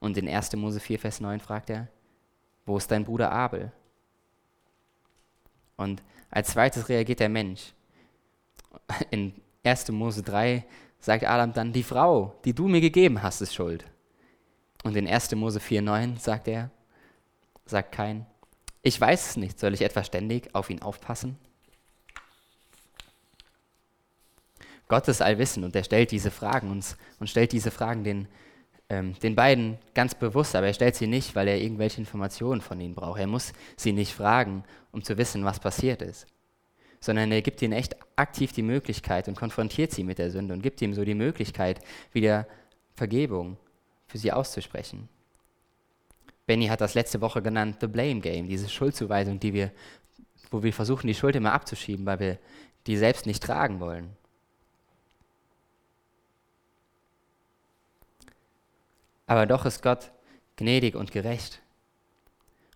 Und 0.00 0.16
in 0.16 0.28
1. 0.28 0.54
Mose 0.56 0.80
4, 0.80 0.98
Vers 0.98 1.20
9 1.20 1.40
fragt 1.40 1.70
er, 1.70 1.88
wo 2.66 2.76
ist 2.76 2.90
dein 2.90 3.04
Bruder 3.04 3.32
Abel? 3.32 3.72
Und 5.76 6.02
als 6.30 6.50
zweites 6.50 6.88
reagiert 6.88 7.20
der 7.20 7.28
Mensch. 7.28 7.72
In 9.10 9.32
1. 9.64 9.90
Mose 9.90 10.22
3 10.22 10.64
sagt 11.00 11.24
Adam 11.24 11.52
dann, 11.52 11.72
die 11.72 11.82
Frau, 11.82 12.34
die 12.44 12.52
du 12.52 12.68
mir 12.68 12.80
gegeben 12.80 13.22
hast, 13.22 13.40
ist 13.40 13.54
schuld. 13.54 13.84
Und 14.84 14.96
in 14.96 15.08
1. 15.08 15.34
Mose 15.34 15.60
4,9 15.60 16.18
sagt 16.18 16.48
er, 16.48 16.70
sagt 17.64 17.92
kein, 17.92 18.26
ich 18.82 19.00
weiß 19.00 19.30
es 19.30 19.36
nicht, 19.36 19.58
soll 19.58 19.74
ich 19.74 19.82
etwa 19.82 20.02
ständig 20.02 20.54
auf 20.54 20.70
ihn 20.70 20.82
aufpassen? 20.82 21.38
Gott 24.88 25.06
ist 25.08 25.22
allwissend 25.22 25.64
und 25.64 25.76
er 25.76 25.84
stellt 25.84 26.10
diese 26.10 26.30
Fragen 26.30 26.70
uns 26.70 26.96
und 27.20 27.28
stellt 27.28 27.52
diese 27.52 27.70
Fragen 27.70 28.04
den, 28.04 28.26
ähm, 28.88 29.14
den 29.22 29.36
beiden 29.36 29.78
ganz 29.94 30.14
bewusst, 30.14 30.56
aber 30.56 30.66
er 30.66 30.74
stellt 30.74 30.96
sie 30.96 31.06
nicht, 31.06 31.36
weil 31.36 31.46
er 31.46 31.60
irgendwelche 31.60 32.00
Informationen 32.00 32.62
von 32.62 32.80
ihnen 32.80 32.94
braucht. 32.94 33.20
Er 33.20 33.26
muss 33.26 33.52
sie 33.76 33.92
nicht 33.92 34.14
fragen, 34.14 34.64
um 34.90 35.02
zu 35.02 35.18
wissen, 35.18 35.44
was 35.44 35.60
passiert 35.60 36.00
ist, 36.00 36.26
sondern 37.00 37.30
er 37.30 37.42
gibt 37.42 37.60
ihnen 37.60 37.74
echt 37.74 37.96
aktiv 38.16 38.52
die 38.52 38.62
Möglichkeit 38.62 39.28
und 39.28 39.36
konfrontiert 39.36 39.92
sie 39.92 40.04
mit 40.04 40.18
der 40.18 40.30
Sünde 40.30 40.54
und 40.54 40.62
gibt 40.62 40.80
ihm 40.80 40.94
so 40.94 41.04
die 41.04 41.14
Möglichkeit, 41.14 41.80
wieder 42.12 42.46
Vergebung 42.94 43.58
für 44.06 44.18
sie 44.18 44.32
auszusprechen. 44.32 45.08
Benny 46.46 46.68
hat 46.68 46.80
das 46.80 46.94
letzte 46.94 47.20
Woche 47.20 47.42
genannt 47.42 47.76
The 47.82 47.86
Blame 47.86 48.20
Game, 48.20 48.48
diese 48.48 48.70
Schuldzuweisung, 48.70 49.38
die 49.38 49.52
wir, 49.52 49.70
wo 50.50 50.62
wir 50.62 50.72
versuchen, 50.72 51.06
die 51.06 51.14
Schuld 51.14 51.36
immer 51.36 51.52
abzuschieben, 51.52 52.06
weil 52.06 52.20
wir 52.20 52.38
die 52.86 52.96
selbst 52.96 53.26
nicht 53.26 53.42
tragen 53.42 53.80
wollen. 53.80 54.16
Aber 59.28 59.46
doch 59.46 59.64
ist 59.64 59.82
Gott 59.82 60.10
gnädig 60.56 60.96
und 60.96 61.12
gerecht. 61.12 61.60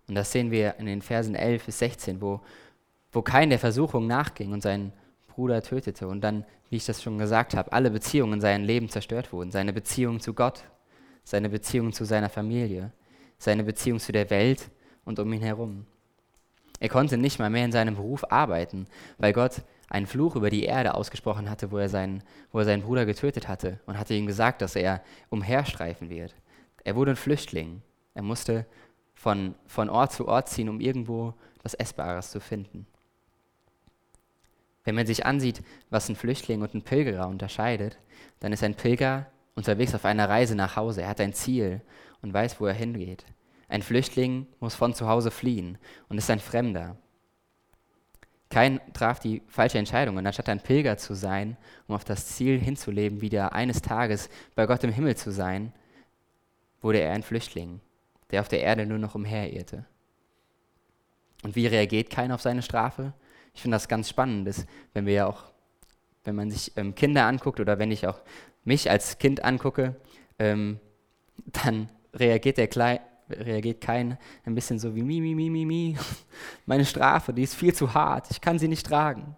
Und 0.07 0.15
das 0.15 0.31
sehen 0.31 0.51
wir 0.51 0.75
in 0.77 0.85
den 0.85 1.01
Versen 1.01 1.35
11 1.35 1.65
bis 1.65 1.79
16, 1.79 2.21
wo, 2.21 2.39
wo 3.11 3.21
kein 3.21 3.49
der 3.49 3.59
Versuchung 3.59 4.07
nachging 4.07 4.53
und 4.53 4.61
seinen 4.61 4.93
Bruder 5.27 5.61
tötete 5.63 6.07
und 6.07 6.21
dann, 6.21 6.45
wie 6.69 6.75
ich 6.77 6.85
das 6.85 7.01
schon 7.01 7.17
gesagt 7.17 7.55
habe, 7.55 7.73
alle 7.73 7.89
Beziehungen 7.89 8.33
in 8.33 8.41
seinem 8.41 8.65
Leben 8.65 8.87
zerstört 8.87 9.33
wurden. 9.33 9.51
Seine 9.51 9.73
Beziehung 9.73 10.19
zu 10.19 10.33
Gott, 10.33 10.63
seine 11.23 11.49
Beziehung 11.49 11.91
zu 11.91 12.05
seiner 12.05 12.29
Familie, 12.29 12.91
seine 13.39 13.63
Beziehung 13.63 13.99
zu 13.99 14.11
der 14.11 14.29
Welt 14.29 14.69
und 15.05 15.19
um 15.19 15.33
ihn 15.33 15.41
herum. 15.41 15.87
Er 16.79 16.89
konnte 16.89 17.17
nicht 17.17 17.39
mal 17.39 17.49
mehr 17.49 17.65
in 17.65 17.71
seinem 17.71 17.95
Beruf 17.95 18.31
arbeiten, 18.31 18.87
weil 19.17 19.33
Gott 19.33 19.63
einen 19.89 20.05
Fluch 20.05 20.35
über 20.35 20.49
die 20.49 20.63
Erde 20.63 20.95
ausgesprochen 20.95 21.49
hatte, 21.49 21.71
wo 21.71 21.77
er 21.77 21.89
seinen, 21.89 22.23
wo 22.51 22.59
er 22.59 22.65
seinen 22.65 22.83
Bruder 22.83 23.05
getötet 23.05 23.47
hatte 23.47 23.79
und 23.85 23.97
hatte 23.97 24.13
ihm 24.13 24.27
gesagt, 24.27 24.61
dass 24.61 24.75
er 24.75 25.01
umherstreifen 25.29 26.09
wird. 26.09 26.35
Er 26.83 26.95
wurde 26.95 27.11
ein 27.11 27.17
Flüchtling. 27.17 27.81
Er 28.13 28.23
musste 28.23 28.65
von, 29.13 29.55
von 29.65 29.89
Ort 29.89 30.11
zu 30.11 30.27
Ort 30.27 30.49
ziehen, 30.49 30.69
um 30.69 30.79
irgendwo 30.79 31.33
was 31.63 31.73
Essbares 31.73 32.31
zu 32.31 32.39
finden. 32.39 32.85
Wenn 34.83 34.95
man 34.95 35.07
sich 35.07 35.25
ansieht, 35.25 35.63
was 35.89 36.09
ein 36.09 36.15
Flüchtling 36.15 36.61
und 36.61 36.73
ein 36.73 36.81
Pilgerer 36.81 37.27
unterscheidet, 37.27 37.97
dann 38.41 38.51
ist 38.51 38.63
ein 38.63 38.75
Pilger 38.75 39.27
unterwegs 39.55 39.95
auf 39.95 40.03
einer 40.03 40.27
Reise 40.27 40.55
nach 40.55 40.75
Hause. 40.75 41.03
Er 41.03 41.09
hat 41.09 41.21
ein 41.21 41.33
Ziel 41.33 41.81
und 42.21 42.33
weiß, 42.33 42.59
wo 42.59 42.65
er 42.65 42.73
hingeht. 42.73 43.25
Ein 43.69 43.81
Flüchtling 43.81 44.47
muss 44.59 44.75
von 44.75 44.93
zu 44.93 45.07
Hause 45.07 45.31
fliehen 45.31 45.77
und 46.09 46.17
ist 46.17 46.29
ein 46.29 46.39
Fremder. 46.39 46.97
Kein 48.49 48.79
traf 48.93 49.19
die 49.19 49.41
falsche 49.47 49.79
Entscheidung 49.79 50.17
und 50.17 50.27
anstatt 50.27 50.49
ein 50.49 50.61
Pilger 50.61 50.97
zu 50.97 51.15
sein, 51.15 51.57
um 51.87 51.95
auf 51.95 52.03
das 52.03 52.27
Ziel 52.27 52.59
hinzuleben, 52.59 53.21
wieder 53.21 53.53
eines 53.53 53.81
Tages 53.81 54.29
bei 54.53 54.67
Gott 54.67 54.83
im 54.83 54.91
Himmel 54.91 55.15
zu 55.15 55.31
sein, 55.31 55.73
wurde 56.83 56.99
er 56.99 57.13
ein 57.13 57.23
Flüchtling, 57.23 57.79
der 58.29 58.41
auf 58.41 58.49
der 58.49 58.61
Erde 58.61 58.85
nur 58.85 58.99
noch 58.99 59.15
umherirrte. 59.15 59.85
Und 61.43 61.55
wie 61.55 61.67
reagiert 61.67 62.09
keiner 62.09 62.35
auf 62.35 62.41
seine 62.41 62.61
Strafe? 62.61 63.13
Ich 63.53 63.61
finde 63.61 63.75
das 63.75 63.87
ganz 63.87 64.09
spannend, 64.09 64.47
dass, 64.47 64.65
wenn 64.93 65.05
wir 65.05 65.13
ja 65.13 65.27
auch, 65.27 65.45
wenn 66.23 66.35
man 66.35 66.51
sich 66.51 66.73
ähm, 66.77 66.95
Kinder 66.95 67.25
anguckt 67.25 67.59
oder 67.59 67.79
wenn 67.79 67.91
ich 67.91 68.07
auch 68.07 68.21
mich 68.63 68.89
als 68.89 69.17
Kind 69.17 69.43
angucke, 69.43 69.95
ähm, 70.39 70.79
dann 71.45 71.89
reagiert 72.13 72.57
der 72.57 72.67
Kleine, 72.67 73.01
reagiert 73.29 73.81
kein 73.81 74.17
ein 74.45 74.55
bisschen 74.55 74.79
so 74.79 74.95
wie 74.95 75.03
mi, 75.03 75.19
mi, 75.19 75.35
mi, 75.35 75.49
mi, 75.49 75.65
mi. 75.65 75.97
Meine 76.65 76.85
Strafe, 76.85 77.33
die 77.33 77.43
ist 77.43 77.55
viel 77.55 77.73
zu 77.73 77.93
hart, 77.93 78.31
ich 78.31 78.41
kann 78.41 78.59
sie 78.59 78.67
nicht 78.67 78.85
tragen. 78.85 79.35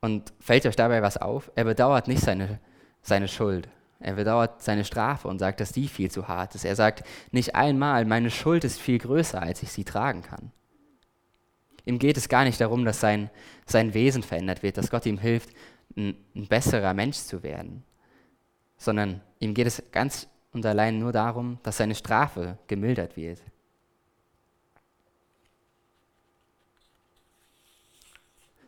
Und 0.00 0.32
fällt 0.40 0.64
euch 0.64 0.76
dabei 0.76 1.02
was 1.02 1.18
auf? 1.18 1.50
Er 1.54 1.64
bedauert 1.64 2.08
nicht 2.08 2.22
seine, 2.22 2.58
seine 3.02 3.28
Schuld. 3.28 3.68
Er 4.00 4.14
bedauert 4.14 4.62
seine 4.62 4.84
Strafe 4.84 5.28
und 5.28 5.38
sagt, 5.38 5.60
dass 5.60 5.72
die 5.72 5.86
viel 5.86 6.10
zu 6.10 6.26
hart 6.26 6.54
ist. 6.54 6.64
Er 6.64 6.74
sagt 6.74 7.04
nicht 7.32 7.54
einmal, 7.54 8.06
meine 8.06 8.30
Schuld 8.30 8.64
ist 8.64 8.80
viel 8.80 8.98
größer, 8.98 9.40
als 9.40 9.62
ich 9.62 9.70
sie 9.70 9.84
tragen 9.84 10.22
kann. 10.22 10.50
Ihm 11.84 11.98
geht 11.98 12.16
es 12.16 12.28
gar 12.28 12.44
nicht 12.44 12.60
darum, 12.60 12.84
dass 12.84 13.00
sein, 13.00 13.30
sein 13.66 13.92
Wesen 13.92 14.22
verändert 14.22 14.62
wird, 14.62 14.78
dass 14.78 14.90
Gott 14.90 15.04
ihm 15.06 15.18
hilft, 15.18 15.50
ein, 15.96 16.16
ein 16.34 16.46
besserer 16.46 16.94
Mensch 16.94 17.18
zu 17.18 17.42
werden, 17.42 17.84
sondern 18.76 19.20
ihm 19.38 19.54
geht 19.54 19.66
es 19.66 19.82
ganz 19.92 20.28
und 20.52 20.64
allein 20.64 20.98
nur 20.98 21.12
darum, 21.12 21.58
dass 21.62 21.76
seine 21.76 21.94
Strafe 21.94 22.58
gemildert 22.66 23.16
wird. 23.16 23.40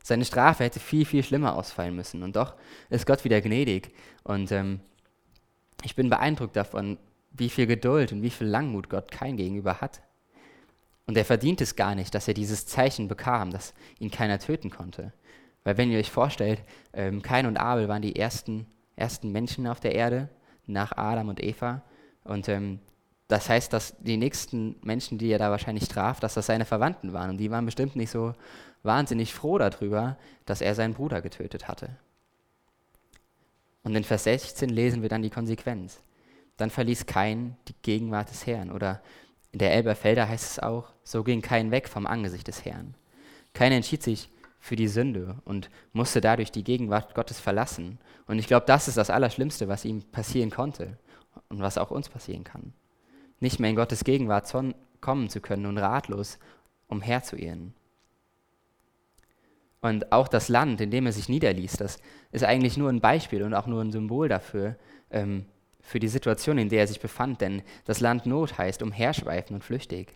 Seine 0.03 0.25
Strafe 0.25 0.65
hätte 0.65 0.81
viel, 0.81 1.07
viel 1.07 1.23
schlimmer 1.23 1.57
ausfallen 1.57 1.95
müssen. 1.95 2.23
Und 2.23 2.37
doch 2.37 2.55
ist 2.91 3.07
Gott 3.07 3.25
wieder 3.25 3.41
gnädig 3.41 3.95
und 4.25 4.51
ähm, 4.51 4.81
ich 5.83 5.97
bin 5.97 6.11
beeindruckt 6.11 6.57
davon, 6.57 6.99
wie 7.33 7.49
viel 7.49 7.67
Geduld 7.67 8.13
und 8.13 8.23
wie 8.23 8.31
viel 8.31 8.47
Langmut 8.47 8.89
Gott 8.89 9.11
kein 9.11 9.37
gegenüber 9.37 9.81
hat. 9.81 10.03
Und 11.07 11.17
er 11.17 11.25
verdient 11.25 11.61
es 11.61 11.77
gar 11.77 11.95
nicht, 11.95 12.15
dass 12.15 12.29
er 12.29 12.35
dieses 12.35 12.67
Zeichen 12.67 13.09
bekam, 13.09 13.51
dass 13.51 13.75
ihn 13.99 14.11
keiner 14.11 14.39
töten 14.39 14.71
konnte. 14.71 15.13
Weil 15.65 15.77
wenn 15.77 15.91
ihr 15.91 15.99
euch 15.99 16.11
vorstellt, 16.11 16.63
ähm, 16.93 17.23
Kain 17.23 17.47
und 17.47 17.57
Abel 17.57 17.89
waren 17.89 18.03
die 18.03 18.17
ersten, 18.17 18.67
ersten 18.97 19.33
Menschen 19.33 19.67
auf 19.67 19.81
der 19.81 19.95
Erde, 19.95 20.29
nach 20.67 20.97
Adam 20.97 21.29
und 21.29 21.43
Eva. 21.43 21.83
Und 22.25 22.49
ähm, 22.49 22.79
das 23.29 23.49
heißt, 23.49 23.73
dass 23.73 23.97
die 23.99 24.17
nächsten 24.17 24.77
Menschen, 24.83 25.19
die 25.19 25.31
er 25.31 25.39
da 25.39 25.51
wahrscheinlich 25.51 25.89
traf, 25.89 26.21
dass 26.21 26.35
das 26.35 26.47
seine 26.47 26.65
Verwandten 26.65 27.13
waren. 27.13 27.31
Und 27.31 27.39
die 27.39 27.51
waren 27.51 27.65
bestimmt 27.65 27.97
nicht 27.97 28.11
so 28.11 28.35
wahnsinnig 28.83 29.33
froh 29.33 29.59
darüber, 29.59 30.19
dass 30.45 30.61
er 30.61 30.75
seinen 30.75 30.95
Bruder 30.95 31.23
getötet 31.23 31.69
hatte. 31.69 31.97
Und 33.83 33.95
in 33.95 34.05
Vers 34.05 34.25
16 34.25 34.71
lesen 34.71 35.03
wir 35.03 35.09
dann 35.09 35.23
die 35.23 35.31
Konsequenz. 35.31 36.03
Dann 36.57 36.71
verließ 36.71 37.07
Kain 37.07 37.57
die 37.69 37.75
Gegenwart 37.83 38.31
des 38.31 38.47
Herrn. 38.47 38.71
Oder 38.71 39.03
in 39.51 39.59
der 39.59 39.73
Elberfelder 39.73 40.29
heißt 40.29 40.53
es 40.53 40.59
auch, 40.59 40.93
so 41.03 41.25
ging 41.25 41.43
Kain 41.43 41.71
weg 41.71 41.89
vom 41.89 42.07
Angesicht 42.07 42.47
des 42.49 42.65
Herrn. 42.65 42.95
Kain 43.55 43.73
entschied 43.73 44.03
sich 44.03 44.31
für 44.61 44.77
die 44.77 44.89
Sünde 44.89 45.37
und 45.45 45.71
musste 45.93 46.21
dadurch 46.21 46.53
die 46.53 46.63
Gegenwart 46.65 47.15
Gottes 47.15 47.41
verlassen. 47.41 47.99
Und 48.27 48.39
ich 48.39 48.47
glaube, 48.47 48.67
das 48.67 48.87
ist 48.87 48.97
das 48.97 49.11
Allerschlimmste, 49.11 49.67
was 49.67 49.85
ihm 49.85 50.03
passieren 50.03 50.51
konnte 50.51 50.99
und 51.49 51.61
was 51.61 51.79
auch 51.79 51.91
uns 51.91 52.09
passieren 52.09 52.45
kann. 52.45 52.73
Nicht 53.41 53.59
mehr 53.59 53.71
in 53.71 53.77
Gottes 53.77 54.05
Gegenwart 54.05 54.51
kommen 55.01 55.29
zu 55.29 55.41
können 55.41 55.67
und 55.67 55.79
ratlos 55.79 56.39
umherzuirren. 56.87 57.75
Und 59.83 60.13
auch 60.13 60.29
das 60.29 60.49
Land, 60.49 60.81
in 60.81 60.93
dem 60.93 61.07
er 61.07 61.13
sich 61.13 61.29
niederließ, 61.29 61.73
das 61.73 61.99
ist 62.31 62.45
eigentlich 62.45 62.77
nur 62.77 62.89
ein 62.89 63.01
Beispiel 63.01 63.43
und 63.43 63.53
auch 63.53 63.67
nur 63.67 63.83
ein 63.83 63.91
Symbol 63.91 64.29
dafür, 64.29 64.77
ähm, 65.11 65.45
für 65.81 65.99
die 65.99 66.09
Situation, 66.09 66.57
in 66.57 66.69
der 66.69 66.81
er 66.83 66.87
sich 66.87 67.01
befand. 67.01 67.41
Denn 67.41 67.63
das 67.85 67.99
Land 67.99 68.25
Not 68.25 68.57
heißt 68.57 68.81
umherschweifen 68.83 69.55
und 69.55 69.65
flüchtig. 69.65 70.15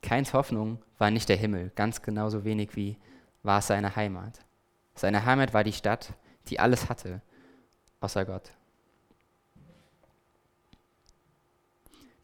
Keins 0.00 0.32
Hoffnung 0.32 0.78
war 0.96 1.10
nicht 1.10 1.28
der 1.28 1.36
Himmel, 1.36 1.70
ganz 1.74 2.00
genauso 2.00 2.44
wenig 2.44 2.74
wie 2.74 2.96
war 3.42 3.58
es 3.58 3.66
seine 3.66 3.94
Heimat. 3.96 4.40
Seine 4.94 5.26
Heimat 5.26 5.52
war 5.52 5.64
die 5.64 5.72
Stadt, 5.72 6.14
die 6.48 6.58
alles 6.58 6.88
hatte, 6.88 7.20
außer 8.00 8.24
Gott. 8.24 8.52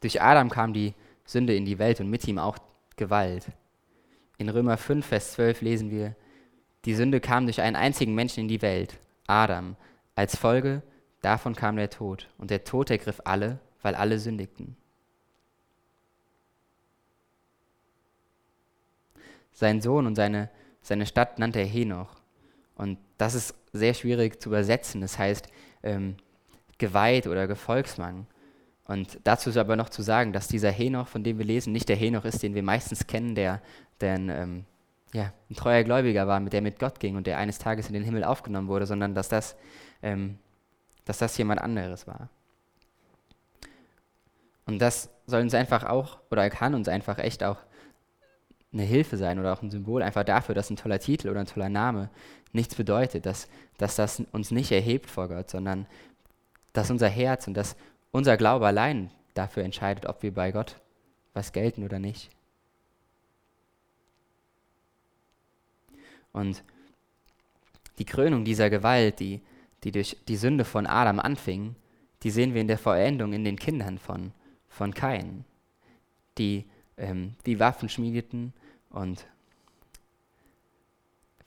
Durch 0.00 0.22
Adam 0.22 0.48
kam 0.48 0.72
die 0.72 0.94
Sünde 1.26 1.54
in 1.54 1.66
die 1.66 1.78
Welt 1.78 2.00
und 2.00 2.08
mit 2.08 2.26
ihm 2.26 2.38
auch 2.38 2.58
Gewalt. 3.00 3.46
In 4.36 4.50
Römer 4.50 4.76
5, 4.76 5.06
Vers 5.06 5.32
12 5.32 5.62
lesen 5.62 5.90
wir, 5.90 6.14
die 6.84 6.94
Sünde 6.94 7.18
kam 7.20 7.46
durch 7.46 7.62
einen 7.62 7.74
einzigen 7.74 8.14
Menschen 8.14 8.40
in 8.40 8.48
die 8.48 8.60
Welt, 8.60 8.98
Adam. 9.26 9.74
Als 10.14 10.36
Folge 10.36 10.82
davon 11.22 11.56
kam 11.56 11.76
der 11.76 11.88
Tod. 11.88 12.28
Und 12.36 12.50
der 12.50 12.62
Tod 12.62 12.90
ergriff 12.90 13.22
alle, 13.24 13.58
weil 13.80 13.94
alle 13.94 14.18
sündigten. 14.18 14.76
Sein 19.52 19.80
Sohn 19.80 20.06
und 20.06 20.14
seine, 20.14 20.50
seine 20.82 21.06
Stadt 21.06 21.38
nannte 21.38 21.60
er 21.60 21.66
Henoch. 21.66 22.20
Und 22.74 22.98
das 23.16 23.34
ist 23.34 23.54
sehr 23.72 23.94
schwierig 23.94 24.42
zu 24.42 24.50
übersetzen. 24.50 25.00
Das 25.00 25.18
heißt 25.18 25.48
ähm, 25.82 26.16
Geweiht 26.76 27.26
oder 27.26 27.46
Gefolgsmann. 27.46 28.26
Und 28.90 29.20
dazu 29.22 29.50
ist 29.50 29.57
aber 29.57 29.76
noch 29.76 29.88
zu 29.88 30.03
sagen, 30.03 30.33
dass 30.33 30.48
dieser 30.48 30.72
Henoch, 30.72 31.07
von 31.07 31.22
dem 31.22 31.38
wir 31.38 31.44
lesen, 31.44 31.72
nicht 31.72 31.88
der 31.88 31.94
Henoch 31.94 32.24
ist, 32.24 32.42
den 32.42 32.57
wir 32.57 32.64
meistens 32.64 33.07
kennen, 33.07 33.37
der, 33.37 33.62
der 34.00 34.14
ein, 34.14 34.29
ähm, 34.29 34.64
ja, 35.12 35.33
ein 35.48 35.55
treuer 35.55 35.85
Gläubiger 35.85 36.26
war, 36.26 36.40
mit 36.40 36.53
der 36.53 36.61
mit 36.61 36.81
Gott 36.81 36.98
ging 36.98 37.14
und 37.14 37.29
der 37.29 37.38
eines 37.38 37.61
Tages 37.61 37.87
in 37.87 37.94
den 37.94 38.03
Himmel 38.03 38.24
aufgenommen 38.24 38.66
wurde, 38.66 38.87
sondern 38.87 39.14
dass 39.14 39.29
das, 39.29 39.55
ähm, 40.03 40.40
dass 41.05 41.18
das 41.18 41.38
jemand 41.38 41.61
anderes 41.61 42.09
war. 42.09 42.31
Und 44.66 44.81
das 44.81 45.09
soll 45.24 45.42
uns 45.42 45.55
einfach 45.55 45.85
auch, 45.85 46.18
oder 46.29 46.50
kann 46.50 46.74
uns 46.74 46.88
einfach 46.88 47.18
echt 47.18 47.44
auch 47.44 47.59
eine 48.72 48.83
Hilfe 48.83 49.16
sein 49.16 49.38
oder 49.38 49.53
auch 49.53 49.62
ein 49.62 49.70
Symbol 49.70 50.03
einfach 50.03 50.24
dafür, 50.24 50.57
dass 50.57 50.68
ein 50.68 50.74
toller 50.76 50.98
Titel 50.98 51.29
oder 51.29 51.38
ein 51.38 51.46
toller 51.46 51.68
Name 51.68 52.11
nichts 52.50 52.74
bedeutet, 52.74 53.24
dass, 53.24 53.46
dass 53.79 53.94
das 53.94 54.20
uns 54.33 54.50
nicht 54.50 54.72
erhebt 54.72 55.09
vor 55.09 55.29
Gott, 55.29 55.48
sondern 55.48 55.87
dass 56.72 56.90
unser 56.90 57.09
Herz 57.09 57.46
und 57.46 57.55
dass 57.55 57.76
unser 58.12 58.36
Glaube 58.36 58.66
allein 58.66 59.10
dafür 59.34 59.64
entscheidet, 59.64 60.06
ob 60.06 60.22
wir 60.22 60.34
bei 60.34 60.52
Gott 60.52 60.76
was 61.32 61.52
gelten 61.52 61.84
oder 61.84 61.98
nicht. 61.98 62.30
Und 66.32 66.62
die 67.98 68.04
Krönung 68.04 68.44
dieser 68.44 68.70
Gewalt, 68.70 69.20
die, 69.20 69.40
die 69.84 69.92
durch 69.92 70.16
die 70.28 70.36
Sünde 70.36 70.64
von 70.64 70.86
Adam 70.86 71.20
anfing, 71.20 71.76
die 72.22 72.30
sehen 72.30 72.54
wir 72.54 72.60
in 72.60 72.68
der 72.68 72.78
Vollendung 72.78 73.32
in 73.32 73.44
den 73.44 73.58
Kindern 73.58 73.98
von, 73.98 74.32
von 74.68 74.94
Kain, 74.94 75.44
die 76.38 76.64
ähm, 76.96 77.34
die 77.46 77.58
Waffen 77.58 77.88
schmiedeten 77.88 78.52
und 78.90 79.26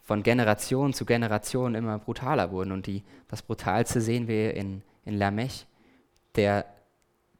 von 0.02 0.24
Generation 0.24 0.94
zu 0.94 1.06
Generation 1.06 1.76
immer 1.76 2.00
brutaler 2.00 2.52
wurden. 2.52 2.72
Und 2.72 2.88
die, 2.88 3.04
das 3.30 3.42
Brutalste 3.42 4.02
sehen 4.02 4.28
wir 4.28 4.54
in, 4.54 4.82
in 5.06 5.18
Lamech, 5.18 5.66
der, 6.36 6.66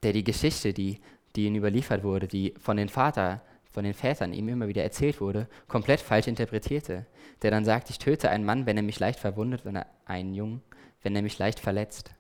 der 0.04 0.14
die 0.14 0.24
Geschichte, 0.24 0.74
die, 0.74 1.00
die 1.36 1.46
ihm 1.46 1.56
überliefert 1.56 2.04
wurde, 2.04 2.28
die 2.28 2.54
von 2.60 2.78
den 2.78 2.90
Vater, 2.90 3.42
von 3.72 3.84
den 3.84 3.94
Vätern 3.94 4.34
ihm 4.34 4.50
immer 4.50 4.68
wieder 4.68 4.84
erzählt 4.84 5.20
wurde, 5.20 5.48
komplett 5.68 6.00
falsch 6.00 6.28
interpretierte. 6.28 7.06
Der 7.42 7.52
dann 7.52 7.66
sagt, 7.66 7.90
ich 7.90 8.00
töte 8.00 8.30
einen 8.30 8.46
Mann, 8.46 8.66
wenn 8.66 8.78
er 8.78 8.84
mich 8.84 9.00
leicht 9.00 9.20
verwundet, 9.20 9.66
wenn 9.66 9.76
er 9.76 9.88
einen 10.06 10.34
Jungen, 10.34 10.62
wenn 11.02 11.16
er 11.16 11.24
mich 11.24 11.40
leicht 11.40 11.60
verletzt. 11.60 12.12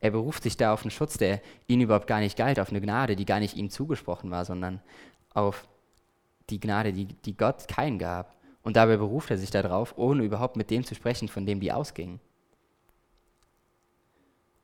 Er 0.00 0.10
beruft 0.10 0.42
sich 0.42 0.56
da 0.56 0.72
auf 0.72 0.82
einen 0.82 0.90
Schutz, 0.90 1.16
der 1.16 1.40
ihn 1.68 1.80
überhaupt 1.80 2.08
gar 2.08 2.18
nicht 2.18 2.36
galt, 2.36 2.58
auf 2.58 2.70
eine 2.70 2.80
Gnade, 2.80 3.14
die 3.14 3.24
gar 3.24 3.38
nicht 3.38 3.56
ihm 3.56 3.70
zugesprochen 3.70 4.32
war, 4.32 4.44
sondern 4.44 4.80
auf 5.32 5.68
die 6.50 6.58
Gnade, 6.58 6.92
die, 6.92 7.06
die 7.06 7.36
Gott 7.36 7.68
keinen 7.68 8.00
gab. 8.00 8.34
Und 8.64 8.76
dabei 8.76 8.96
beruft 8.96 9.30
er 9.30 9.38
sich 9.38 9.50
darauf, 9.50 9.96
ohne 9.96 10.24
überhaupt 10.24 10.56
mit 10.56 10.70
dem 10.70 10.84
zu 10.84 10.96
sprechen, 10.96 11.28
von 11.28 11.46
dem 11.46 11.60
die 11.60 11.72
ausgingen. 11.72 12.20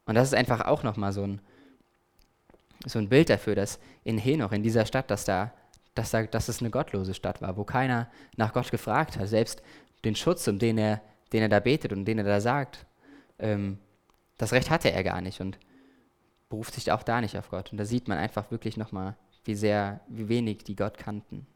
Und 0.08 0.14
das 0.14 0.28
ist 0.28 0.34
einfach 0.34 0.62
auch 0.62 0.82
nochmal 0.84 1.12
so 1.12 1.22
ein, 1.22 1.38
so 2.86 2.98
ein 2.98 3.10
Bild 3.10 3.28
dafür, 3.28 3.54
dass 3.54 3.78
in 4.04 4.16
Henoch, 4.16 4.52
in 4.52 4.62
dieser 4.62 4.86
Stadt, 4.86 5.10
dass, 5.10 5.26
da, 5.26 5.52
dass, 5.94 6.10
da, 6.10 6.22
dass 6.22 6.48
es 6.48 6.60
eine 6.60 6.70
gottlose 6.70 7.12
Stadt 7.12 7.42
war, 7.42 7.58
wo 7.58 7.64
keiner 7.64 8.08
nach 8.34 8.54
Gott 8.54 8.70
gefragt 8.70 9.18
hat. 9.18 9.28
Selbst 9.28 9.62
den 10.06 10.16
Schutz, 10.16 10.48
um 10.48 10.58
den 10.58 10.78
er, 10.78 11.02
den 11.34 11.42
er 11.42 11.50
da 11.50 11.60
betet 11.60 11.92
und 11.92 12.06
den 12.06 12.16
er 12.16 12.24
da 12.24 12.40
sagt, 12.40 12.86
ähm, 13.38 13.76
das 14.38 14.52
Recht 14.52 14.70
hatte 14.70 14.90
er 14.90 15.04
gar 15.04 15.20
nicht 15.20 15.42
und 15.42 15.58
beruft 16.48 16.72
sich 16.72 16.90
auch 16.90 17.02
da 17.02 17.20
nicht 17.20 17.36
auf 17.36 17.50
Gott. 17.50 17.70
Und 17.72 17.76
da 17.76 17.84
sieht 17.84 18.08
man 18.08 18.16
einfach 18.16 18.50
wirklich 18.50 18.78
nochmal, 18.78 19.14
wie 19.44 19.54
sehr, 19.54 20.00
wie 20.08 20.30
wenig 20.30 20.64
die 20.64 20.76
Gott 20.76 20.96
kannten. 20.96 21.46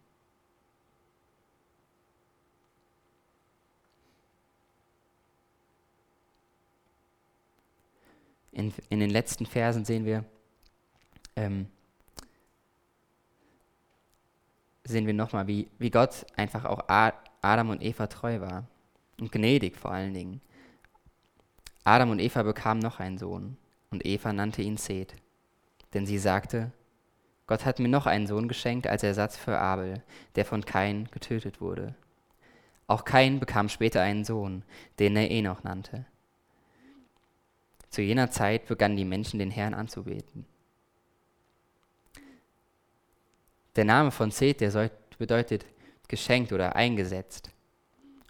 In, 8.52 8.72
in 8.90 9.00
den 9.00 9.10
letzten 9.10 9.46
Versen 9.46 9.84
sehen 9.84 10.04
wir, 10.04 10.24
ähm, 11.36 11.66
sehen 14.84 15.06
wir 15.06 15.14
nochmal, 15.14 15.46
wie, 15.46 15.68
wie 15.78 15.90
Gott 15.90 16.26
einfach 16.36 16.64
auch 16.64 16.84
Adam 16.88 17.70
und 17.70 17.82
Eva 17.82 18.06
treu 18.06 18.40
war 18.40 18.66
und 19.18 19.32
gnädig 19.32 19.76
vor 19.76 19.90
allen 19.90 20.14
Dingen. 20.14 20.40
Adam 21.84 22.10
und 22.10 22.20
Eva 22.20 22.42
bekamen 22.42 22.82
noch 22.82 23.00
einen 23.00 23.18
Sohn 23.18 23.56
und 23.90 24.06
Eva 24.06 24.32
nannte 24.32 24.62
ihn 24.62 24.76
Seth, 24.76 25.14
denn 25.94 26.06
sie 26.06 26.18
sagte, 26.18 26.72
Gott 27.46 27.64
hat 27.64 27.80
mir 27.80 27.88
noch 27.88 28.06
einen 28.06 28.26
Sohn 28.26 28.48
geschenkt 28.48 28.86
als 28.86 29.02
Ersatz 29.02 29.36
für 29.36 29.58
Abel, 29.58 30.02
der 30.36 30.44
von 30.44 30.64
Kain 30.64 31.08
getötet 31.10 31.60
wurde. 31.60 31.94
Auch 32.86 33.04
Kain 33.04 33.40
bekam 33.40 33.68
später 33.68 34.00
einen 34.02 34.24
Sohn, 34.24 34.62
den 34.98 35.16
er 35.16 35.30
Enoch 35.30 35.62
nannte. 35.64 36.04
Zu 37.92 38.00
jener 38.00 38.30
Zeit 38.30 38.66
begannen 38.66 38.96
die 38.96 39.04
Menschen 39.04 39.38
den 39.38 39.50
Herrn 39.50 39.74
anzubeten. 39.74 40.46
Der 43.76 43.84
Name 43.84 44.10
von 44.10 44.30
Seth, 44.30 44.62
der 44.62 44.90
bedeutet 45.18 45.66
geschenkt 46.08 46.54
oder 46.54 46.74
eingesetzt. 46.74 47.50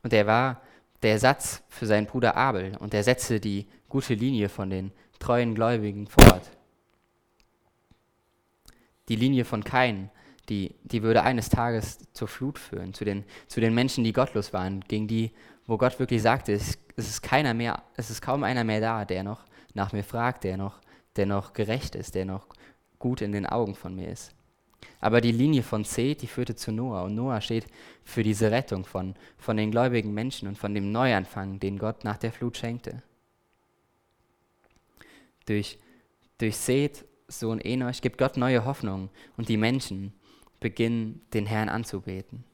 Und 0.03 0.13
er 0.13 0.27
war 0.27 0.63
der 1.03 1.13
Ersatz 1.13 1.63
für 1.69 1.87
seinen 1.87 2.07
Bruder 2.09 2.37
Abel 2.37 2.77
und 2.81 2.93
er 2.93 3.05
setzte 3.05 3.39
die 3.39 3.69
gute 3.89 4.15
Linie 4.15 4.49
von 4.49 4.69
den 4.69 4.91
treuen 5.21 5.55
Gläubigen 5.55 6.09
fort. 6.09 6.51
Die 9.09 9.17
Linie 9.17 9.45
von 9.45 9.63
Kain, 9.63 10.11
die, 10.49 10.75
die 10.83 11.05
würde 11.05 11.23
eines 11.23 11.51
Tages 11.51 12.01
zur 12.13 12.27
Flut 12.27 12.59
führen, 12.59 12.95
zu 12.95 13.05
den, 13.05 13.25
zu 13.47 13.61
den 13.61 13.75
Menschen, 13.77 14.03
die 14.03 14.13
gottlos 14.13 14.53
waren, 14.53 14.81
gegen 14.81 15.07
die, 15.07 15.31
wo 15.69 15.79
Gott 15.79 16.01
wirklich 16.01 16.21
sagte, 16.21 16.53
es, 16.53 16.79
es 16.97 17.09
ist 17.09 17.23
keiner 17.23 17.55
mehr, 17.55 17.81
es 17.95 18.11
ist 18.11 18.23
kaum 18.23 18.43
einer 18.43 18.65
mehr 18.65 18.81
da, 18.81 19.05
der 19.05 19.23
noch 19.23 19.45
nach 19.75 19.93
mir 19.93 20.05
fragt, 20.05 20.45
der 20.45 20.57
noch, 20.57 20.81
der 21.17 21.27
noch 21.27 21.53
gerecht 21.53 21.95
ist, 21.95 22.15
der 22.15 22.25
noch 22.25 22.47
gut 22.99 23.21
in 23.21 23.33
den 23.33 23.47
Augen 23.47 23.75
von 23.75 23.95
mir 23.95 24.09
ist. 24.09 24.35
Aber 25.01 25.21
die 25.21 25.33
Linie 25.33 25.63
von 25.63 25.85
Seth, 25.85 26.23
die 26.23 26.27
führte 26.27 26.55
zu 26.55 26.73
Noah. 26.73 27.05
Und 27.05 27.15
Noah 27.15 27.41
steht 27.41 27.67
für 28.05 28.23
diese 28.23 28.51
Rettung 28.51 28.85
von, 28.85 29.15
von 29.39 29.57
den 29.57 29.71
gläubigen 29.71 30.15
Menschen 30.15 30.49
und 30.49 30.59
von 30.59 30.75
dem 30.75 30.93
Neuanfang, 30.93 31.59
den 31.61 31.79
Gott 31.79 32.05
nach 32.05 32.17
der 32.17 32.33
Flut 32.33 32.57
schenkte. 32.57 33.03
Durch, 35.47 35.79
durch 36.39 36.57
Seth, 36.57 37.05
Sohn 37.29 37.61
Enoch, 37.61 38.01
gibt 38.01 38.19
Gott 38.19 38.37
neue 38.37 38.65
Hoffnung 38.65 39.09
und 39.37 39.49
die 39.49 39.57
Menschen 39.57 40.13
beginnen, 40.61 41.21
den 41.33 41.47
Herrn 41.47 41.69
anzubeten. 41.69 42.45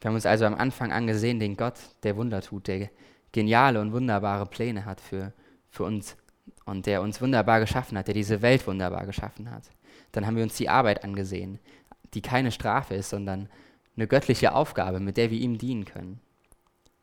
Wir 0.00 0.08
haben 0.08 0.14
uns 0.14 0.26
also 0.26 0.44
am 0.44 0.54
Anfang 0.54 0.92
angesehen, 0.92 1.40
den 1.40 1.56
Gott, 1.56 1.78
der 2.02 2.16
Wunder 2.16 2.40
tut, 2.40 2.68
der 2.68 2.90
geniale 3.32 3.80
und 3.80 3.92
wunderbare 3.92 4.46
Pläne 4.46 4.84
hat 4.84 5.00
für, 5.00 5.32
für 5.70 5.84
uns 5.84 6.16
und 6.64 6.86
der 6.86 7.02
uns 7.02 7.20
wunderbar 7.20 7.60
geschaffen 7.60 7.96
hat, 7.98 8.08
der 8.08 8.14
diese 8.14 8.42
Welt 8.42 8.66
wunderbar 8.66 9.06
geschaffen 9.06 9.50
hat. 9.50 9.64
Dann 10.12 10.26
haben 10.26 10.36
wir 10.36 10.42
uns 10.42 10.56
die 10.56 10.68
Arbeit 10.68 11.04
angesehen, 11.04 11.58
die 12.14 12.22
keine 12.22 12.52
Strafe 12.52 12.94
ist, 12.94 13.10
sondern 13.10 13.48
eine 13.96 14.06
göttliche 14.06 14.54
Aufgabe, 14.54 15.00
mit 15.00 15.16
der 15.16 15.30
wir 15.30 15.38
ihm 15.38 15.58
dienen 15.58 15.84
können. 15.84 16.20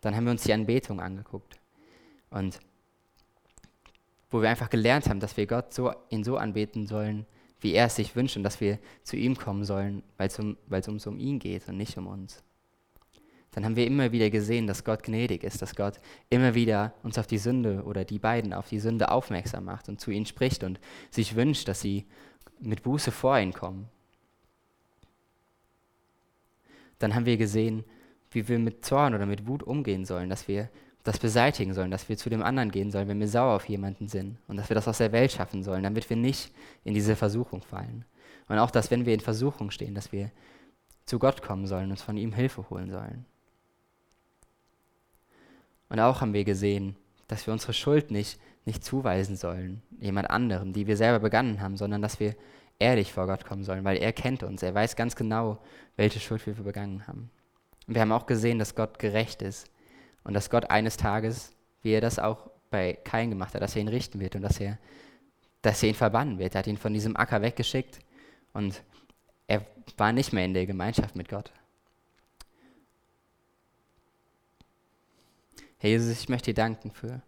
Dann 0.02 0.16
haben 0.16 0.26
wir 0.26 0.32
uns 0.32 0.44
die 0.44 0.54
Anbetung 0.54 1.00
angeguckt 1.00 1.60
und 2.30 2.60
wo 4.30 4.42
wir 4.42 4.50
einfach 4.50 4.70
gelernt 4.70 5.08
haben, 5.08 5.20
dass 5.20 5.38
wir 5.38 5.48
Gott 5.48 5.74
so, 5.74 5.94
ihn 6.10 6.24
so 6.24 6.38
anbeten 6.38 6.88
sollen, 6.88 7.26
wie 7.60 7.74
er 7.74 7.86
es 7.88 7.96
sich 7.96 8.16
wünscht 8.16 8.38
und 8.38 8.44
dass 8.44 8.62
wir 8.62 8.80
zu 9.04 9.16
ihm 9.16 9.38
kommen 9.38 9.64
sollen, 9.64 10.04
weil 10.18 10.28
es 10.28 10.40
um, 10.40 10.58
um 11.06 11.20
ihn 11.20 11.40
geht 11.40 11.68
und 11.68 11.78
nicht 11.78 11.98
um 11.98 12.08
uns 12.08 12.45
dann 13.56 13.64
haben 13.64 13.78
wir 13.78 13.88
immer 13.88 14.12
wieder 14.12 14.30
gesehen, 14.30 14.68
dass 14.68 14.84
Gott 14.84 15.02
gnädig 15.02 15.46
ist, 15.46 15.62
dass 15.62 15.78
Gott 15.78 16.02
immer 16.30 16.56
wieder 16.56 16.94
uns 17.04 17.18
auf 17.18 17.26
die 17.26 17.38
Sünde 17.38 17.84
oder 17.86 18.04
die 18.04 18.20
beiden 18.20 18.54
auf 18.54 18.68
die 18.68 18.80
Sünde 18.80 19.10
aufmerksam 19.10 19.64
macht 19.64 19.88
und 19.88 20.02
zu 20.02 20.12
ihnen 20.12 20.26
spricht 20.26 20.66
und 20.66 20.78
sich 21.10 21.38
wünscht, 21.38 21.70
dass 21.70 21.80
sie 21.80 22.06
mit 22.60 22.84
Buße 22.84 23.12
vor 23.12 23.40
ihn 23.40 23.54
kommen. 23.54 23.88
Dann 27.00 27.16
haben 27.16 27.26
wir 27.26 27.38
gesehen, 27.38 27.86
wie 28.32 28.46
wir 28.50 28.60
mit 28.60 28.84
Zorn 28.84 29.16
oder 29.16 29.26
mit 29.26 29.48
Wut 29.48 29.64
umgehen 29.64 30.04
sollen, 30.04 30.30
dass 30.30 30.50
wir 30.50 30.70
das 31.06 31.18
beseitigen 31.18 31.74
sollen, 31.74 31.92
dass 31.92 32.10
wir 32.10 32.18
zu 32.18 32.30
dem 32.30 32.44
anderen 32.44 32.72
gehen 32.72 32.92
sollen, 32.92 33.08
wenn 33.08 33.22
wir 33.22 33.30
sauer 33.30 33.56
auf 33.56 33.70
jemanden 33.70 34.10
sind 34.10 34.38
und 34.50 34.58
dass 34.58 34.70
wir 34.70 34.76
das 34.76 34.90
aus 34.90 34.98
der 34.98 35.14
Welt 35.14 35.32
schaffen 35.32 35.64
sollen, 35.64 35.84
damit 35.84 36.10
wir 36.10 36.18
nicht 36.18 36.52
in 36.84 36.94
diese 36.94 37.16
Versuchung 37.16 37.62
fallen. 37.62 38.04
Und 38.50 38.60
auch, 38.60 38.72
dass 38.72 38.92
wenn 38.92 39.06
wir 39.06 39.14
in 39.14 39.22
Versuchung 39.22 39.72
stehen, 39.72 39.96
dass 39.96 40.12
wir 40.12 40.30
zu 41.06 41.20
Gott 41.20 41.42
kommen 41.42 41.68
sollen 41.68 41.86
und 41.86 41.92
uns 41.92 42.02
von 42.02 42.18
ihm 42.18 42.34
Hilfe 42.34 42.70
holen 42.70 42.92
sollen. 42.92 43.26
Und 45.90 46.00
auch 46.00 46.22
haben 46.22 46.34
wir 46.34 46.44
gesehen, 46.44 46.96
dass 47.28 47.46
wir 47.48 47.54
unsere 47.54 47.74
Schuld 47.74 48.12
nicht, 48.12 48.40
nicht 48.66 48.84
zuweisen 48.84 49.36
sollen, 49.36 49.82
jemand 50.00 50.30
anderem, 50.30 50.74
die 50.74 50.88
wir 50.88 50.98
selber 50.98 51.20
begangen 51.20 51.62
haben, 51.62 51.78
sondern 51.78 52.02
dass 52.02 52.20
wir 52.20 52.36
ehrlich 52.80 53.14
vor 53.14 53.28
Gott 53.28 53.46
kommen 53.46 53.64
sollen, 53.64 53.84
weil 53.84 53.98
er 53.98 54.14
kennt 54.14 54.44
uns. 54.44 54.64
Er 54.64 54.74
weiß 54.74 54.96
ganz 54.96 55.16
genau, 55.16 55.60
welche 55.96 56.20
Schuld 56.20 56.46
wir 56.46 56.54
begangen 56.56 57.08
haben. 57.08 57.30
Und 57.88 57.94
wir 57.94 58.02
haben 58.02 58.12
auch 58.12 58.26
gesehen, 58.26 58.60
dass 58.60 58.76
Gott 58.76 59.00
gerecht 59.00 59.42
ist 59.42 59.70
und 60.24 60.34
dass 60.34 60.50
Gott 60.50 60.70
eines 60.70 60.98
Tages, 60.98 61.54
wie 61.82 61.92
er 61.92 62.02
das 62.02 62.20
auch 62.20 62.50
bei 62.70 62.94
Kain 63.04 63.30
gemacht 63.30 63.54
hat, 63.54 63.62
dass 63.62 63.76
er 63.76 63.82
ihn 63.82 63.88
richten 63.88 64.20
wird 64.20 64.36
und 64.36 64.42
dass 64.42 64.60
er, 64.60 64.78
dass 65.62 65.84
er 65.84 65.90
ihn 65.90 65.96
verbannen 65.96 66.40
wird. 66.40 66.56
Er 66.56 66.60
hat 66.60 66.68
ihn 66.68 66.78
von 66.78 66.94
diesem 66.94 67.16
Acker 67.16 67.42
weggeschickt 67.42 68.00
und 68.54 68.84
er 69.48 69.66
war 69.98 70.12
nicht 70.12 70.34
mehr 70.34 70.46
in 70.46 70.54
der 70.54 70.66
Gemeinschaft 70.66 71.16
mit 71.16 71.30
Gott. 71.30 71.52
Herr 75.78 75.90
Jesus, 75.90 76.20
ich 76.20 76.30
möchte 76.30 76.52
dir 76.52 76.56
danken 76.56 76.92
für, 76.92 77.22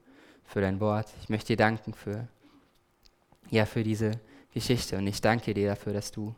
für 0.45 0.61
dein 0.61 0.79
Wort. 0.79 1.07
Ich 1.21 1.29
möchte 1.29 1.47
dir 1.47 1.57
danken 1.57 1.93
für, 1.93 2.27
ja, 3.49 3.65
für 3.65 3.83
diese 3.83 4.11
Geschichte. 4.53 4.97
Und 4.97 5.05
ich 5.07 5.19
danke 5.19 5.53
dir 5.53 5.67
dafür, 5.67 5.93
dass 5.93 6.11
du 6.11 6.33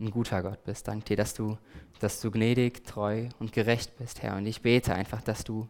ein 0.00 0.10
guter 0.10 0.42
Gott 0.42 0.64
bist. 0.64 0.88
Danke 0.88 1.04
dir, 1.04 1.16
dass 1.16 1.34
du, 1.34 1.56
dass 2.00 2.20
du 2.20 2.30
gnädig, 2.30 2.84
treu 2.84 3.28
und 3.38 3.52
gerecht 3.52 3.96
bist, 3.96 4.22
Herr. 4.22 4.36
Und 4.36 4.46
ich 4.46 4.60
bete 4.60 4.94
einfach, 4.94 5.22
dass 5.22 5.44
du, 5.44 5.68